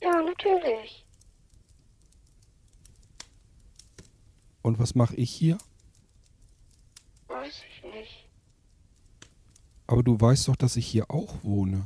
[0.00, 1.04] Ja, natürlich.
[4.62, 5.58] Und was mache ich hier?
[7.32, 8.28] Weiß ich nicht.
[9.86, 11.84] Aber du weißt doch, dass ich hier auch wohne.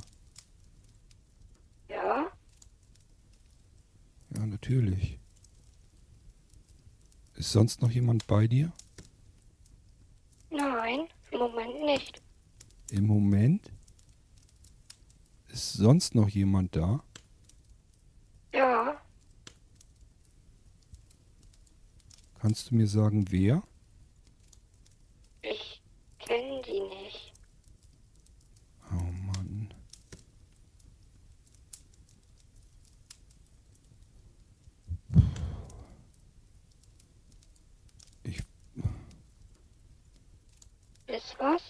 [1.89, 2.31] Ja?
[4.31, 5.19] Ja, natürlich.
[7.35, 8.73] Ist sonst noch jemand bei dir?
[10.51, 12.23] Nein, im Moment nicht.
[12.91, 13.73] Im Moment?
[15.49, 17.03] Ist sonst noch jemand da?
[18.53, 19.01] Ja,
[22.47, 23.63] Kannst du mir sagen, wer?
[26.27, 27.33] Kenne die nicht.
[28.91, 29.73] Oh Mann.
[38.25, 38.43] Ich.
[41.07, 41.63] Ist was?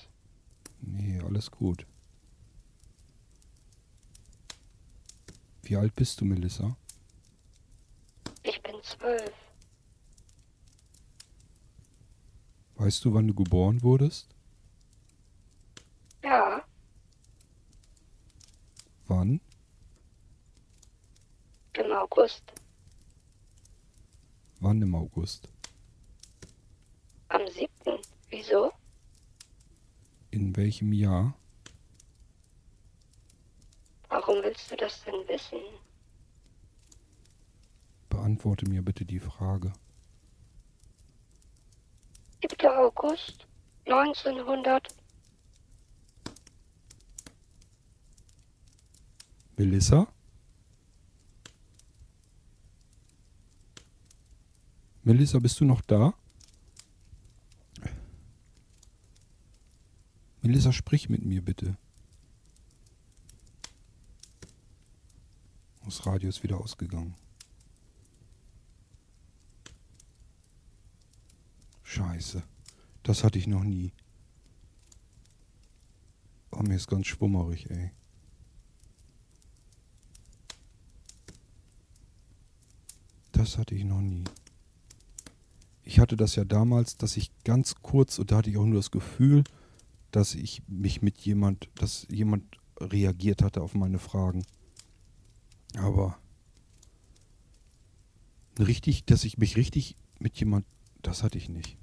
[0.81, 1.87] Nee, alles gut.
[5.63, 6.77] Wie alt bist du, Melissa?
[8.43, 9.33] Ich bin zwölf.
[12.77, 14.29] Weißt du, wann du geboren wurdest?
[16.23, 16.63] Ja,
[19.09, 19.41] Wann?
[21.75, 22.43] im August.
[24.61, 25.49] Wann im August?
[27.29, 27.99] Am siebten.
[28.31, 28.73] Wieso?
[30.77, 31.35] In welchem Jahr?
[34.11, 35.59] Warum willst du das denn wissen?
[38.11, 39.73] Beantworte mir bitte die Frage.
[42.43, 42.69] 7.
[42.69, 43.47] August
[43.87, 44.89] 1900.
[49.57, 50.07] Melissa?
[55.05, 56.13] Melissa, bist du noch da?
[60.47, 61.77] Melissa, sprich mit mir bitte.
[65.85, 67.17] Das Radio ist wieder ausgegangen.
[71.83, 72.45] Scheiße.
[73.03, 73.93] Das hatte ich noch nie.
[76.53, 77.91] Oh, mir ist ganz schwummerig, ey.
[83.33, 84.23] Das hatte ich noch nie.
[85.83, 88.77] Ich hatte das ja damals, dass ich ganz kurz, und da hatte ich auch nur
[88.77, 89.43] das Gefühl,
[90.17, 92.43] dass ich mich mit jemand, dass jemand
[92.81, 94.47] reagiert hatte auf meine Fragen.
[95.75, 96.19] Aber
[98.59, 100.65] richtig, dass ich mich richtig mit jemand,
[101.03, 101.77] das hatte ich nicht.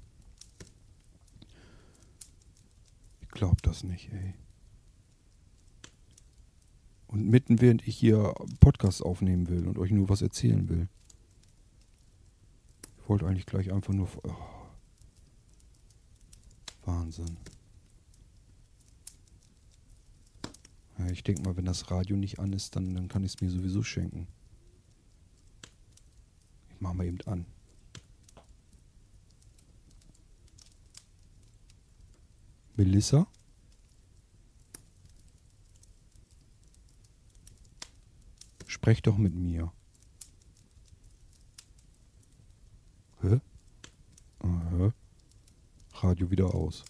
[3.20, 4.34] Ich glaub das nicht, ey.
[7.06, 10.88] Und mitten während ich hier Podcast aufnehmen will und euch nur was erzählen will.
[13.00, 14.08] Ich wollte eigentlich gleich einfach nur.
[14.24, 14.34] Oh.
[16.84, 17.38] Wahnsinn.
[21.10, 23.50] Ich denke mal, wenn das Radio nicht an ist, dann, dann kann ich es mir
[23.50, 24.28] sowieso schenken.
[26.70, 27.46] Ich mache mal eben an.
[32.76, 33.26] Melissa?
[38.66, 39.72] Sprech doch mit mir.
[43.22, 43.40] Hä?
[44.40, 44.92] Aha.
[45.94, 46.84] Radio wieder aus.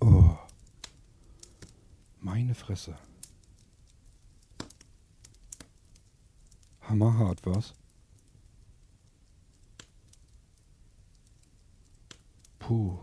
[0.00, 0.36] Oh.
[2.20, 2.96] Meine Fresse.
[6.82, 7.74] Hammerhart, was?
[12.58, 12.98] Puh.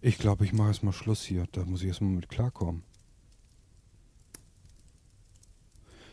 [0.00, 1.46] Ich glaube, ich mache erstmal Schluss hier.
[1.52, 2.82] Da muss ich erstmal mit klarkommen.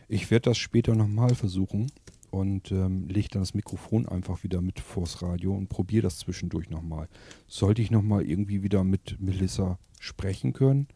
[0.07, 1.91] Ich werde das später nochmal versuchen
[2.31, 6.69] und ähm, lege dann das Mikrofon einfach wieder mit vors Radio und probiere das zwischendurch
[6.69, 7.07] nochmal.
[7.47, 10.87] Sollte ich nochmal irgendwie wieder mit Melissa sprechen können,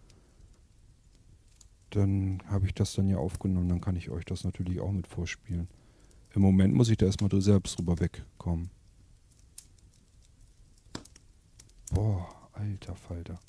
[1.95, 5.07] dann habe ich das dann ja aufgenommen, dann kann ich euch das natürlich auch mit
[5.07, 5.67] vorspielen.
[6.33, 8.69] Im Moment muss ich da erstmal selbst drüber wegkommen.
[11.91, 13.39] Boah, alter Falter.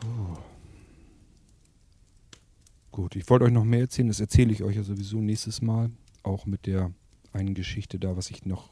[0.00, 0.38] Puh.
[2.92, 5.90] Gut, ich wollte euch noch mehr erzählen, das erzähle ich euch ja sowieso nächstes Mal.
[6.22, 6.92] Auch mit der
[7.32, 8.70] einen Geschichte da, was ich noch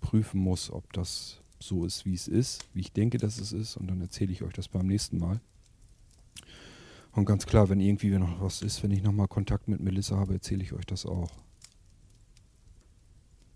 [0.00, 3.76] prüfen muss, ob das so ist, wie es ist, wie ich denke, dass es ist.
[3.76, 5.40] Und dann erzähle ich euch das beim nächsten Mal.
[7.12, 10.34] Und ganz klar, wenn irgendwie noch was ist, wenn ich nochmal Kontakt mit Melissa habe,
[10.34, 11.30] erzähle ich euch das auch.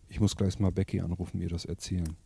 [0.09, 2.17] Ich muss gleich mal Becky anrufen, ihr das erzählen.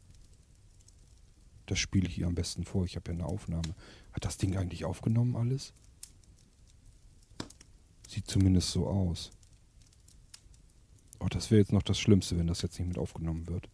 [1.66, 2.84] Das spiele ich ihr am besten vor.
[2.84, 3.74] Ich habe ja eine Aufnahme.
[4.12, 5.72] Hat das Ding eigentlich aufgenommen alles?
[8.08, 9.30] Sieht zumindest so aus.
[11.20, 13.68] Oh, das wäre jetzt noch das Schlimmste, wenn das jetzt nicht mit aufgenommen wird.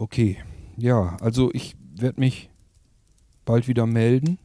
[0.00, 0.38] Okay.
[0.76, 2.50] Ja, also ich werde mich
[3.44, 4.38] bald wieder melden.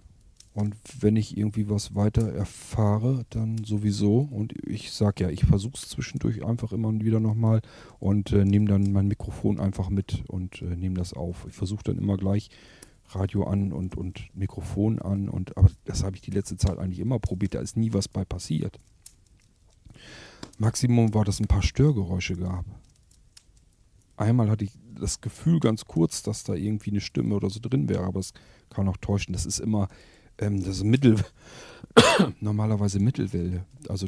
[0.56, 4.20] Und wenn ich irgendwie was weiter erfahre, dann sowieso.
[4.20, 7.62] Und ich sag ja, ich versuche es zwischendurch einfach immer wieder nochmal
[8.00, 11.46] und äh, nehme dann mein Mikrofon einfach mit und äh, nehme das auf.
[11.48, 12.50] Ich versuche dann immer gleich
[13.10, 15.28] Radio an und, und Mikrofon an.
[15.28, 17.56] Und, aber das habe ich die letzte Zeit eigentlich immer probiert.
[17.56, 18.80] Da ist nie was bei passiert.
[20.60, 22.66] Maximum war, dass es ein paar Störgeräusche gab.
[24.16, 27.90] Einmal hatte ich das Gefühl ganz kurz, dass da irgendwie eine Stimme oder so drin
[27.90, 28.34] wäre, aber es
[28.70, 29.34] kann auch täuschen.
[29.34, 29.88] Das ist immer,
[30.38, 31.24] ähm, das Mittel,
[32.40, 33.66] normalerweise Mittelwelle.
[33.90, 34.08] Also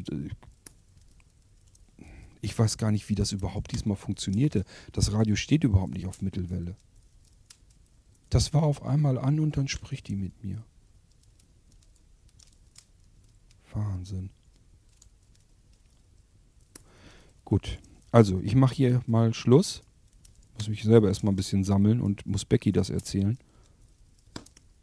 [2.40, 4.64] ich weiß gar nicht, wie das überhaupt diesmal funktionierte.
[4.92, 6.76] Das Radio steht überhaupt nicht auf Mittelwelle.
[8.30, 10.62] Das war auf einmal an und dann spricht die mit mir.
[13.72, 14.30] Wahnsinn.
[17.44, 17.78] Gut,
[18.10, 19.82] also ich mache hier mal Schluss.
[20.56, 23.38] Muss mich selber erstmal ein bisschen sammeln und muss Becky das erzählen.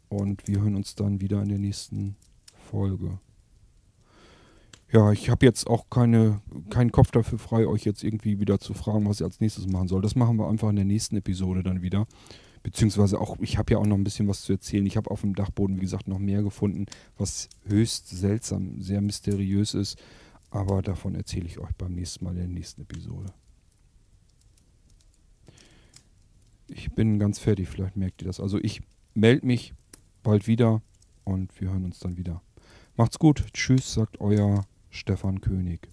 [0.08, 2.16] Und wir hören uns dann wieder in der nächsten
[2.70, 3.18] Folge.
[4.92, 6.40] Ja, ich habe jetzt auch keine,
[6.70, 9.88] keinen Kopf dafür frei, euch jetzt irgendwie wieder zu fragen, was ich als nächstes machen
[9.88, 10.02] soll.
[10.02, 12.06] Das machen wir einfach in der nächsten Episode dann wieder.
[12.62, 14.86] Beziehungsweise auch, ich habe ja auch noch ein bisschen was zu erzählen.
[14.86, 16.86] Ich habe auf dem Dachboden, wie gesagt, noch mehr gefunden,
[17.18, 19.98] was höchst seltsam, sehr mysteriös ist.
[20.50, 23.34] Aber davon erzähle ich euch beim nächsten Mal in der nächsten Episode.
[26.68, 28.40] Ich bin ganz fertig, vielleicht merkt ihr das.
[28.40, 28.82] Also ich
[29.14, 29.74] melde mich
[30.22, 30.82] bald wieder
[31.24, 32.42] und wir hören uns dann wieder.
[32.96, 33.44] Macht's gut.
[33.52, 35.88] Tschüss, sagt euer Stefan König.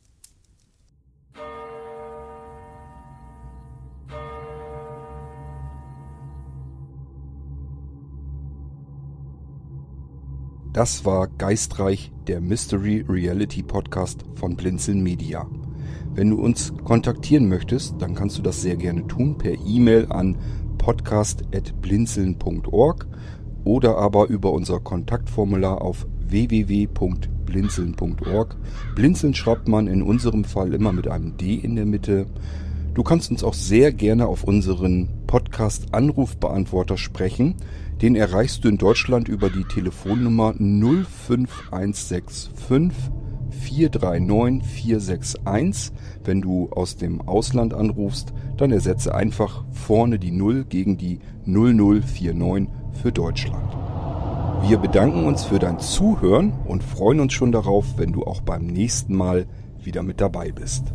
[10.73, 15.49] Das war Geistreich, der Mystery Reality Podcast von Blinzeln Media.
[16.13, 20.37] Wenn du uns kontaktieren möchtest, dann kannst du das sehr gerne tun per E-Mail an
[20.81, 23.07] podcast.blinzeln.org
[23.63, 28.55] oder aber über unser Kontaktformular auf www.blinzeln.org.
[28.95, 32.25] Blinzeln schreibt man in unserem Fall immer mit einem D in der Mitte.
[32.95, 37.57] Du kannst uns auch sehr gerne auf unseren Podcast Anrufbeantworter sprechen.
[38.01, 42.49] Den erreichst du in Deutschland über die Telefonnummer 05165
[43.51, 45.91] 439461.
[46.23, 52.69] Wenn du aus dem Ausland anrufst, dann ersetze einfach vorne die 0 gegen die 0049
[52.93, 53.75] für Deutschland.
[54.67, 58.67] Wir bedanken uns für dein Zuhören und freuen uns schon darauf, wenn du auch beim
[58.67, 59.47] nächsten Mal
[59.83, 60.93] wieder mit dabei bist.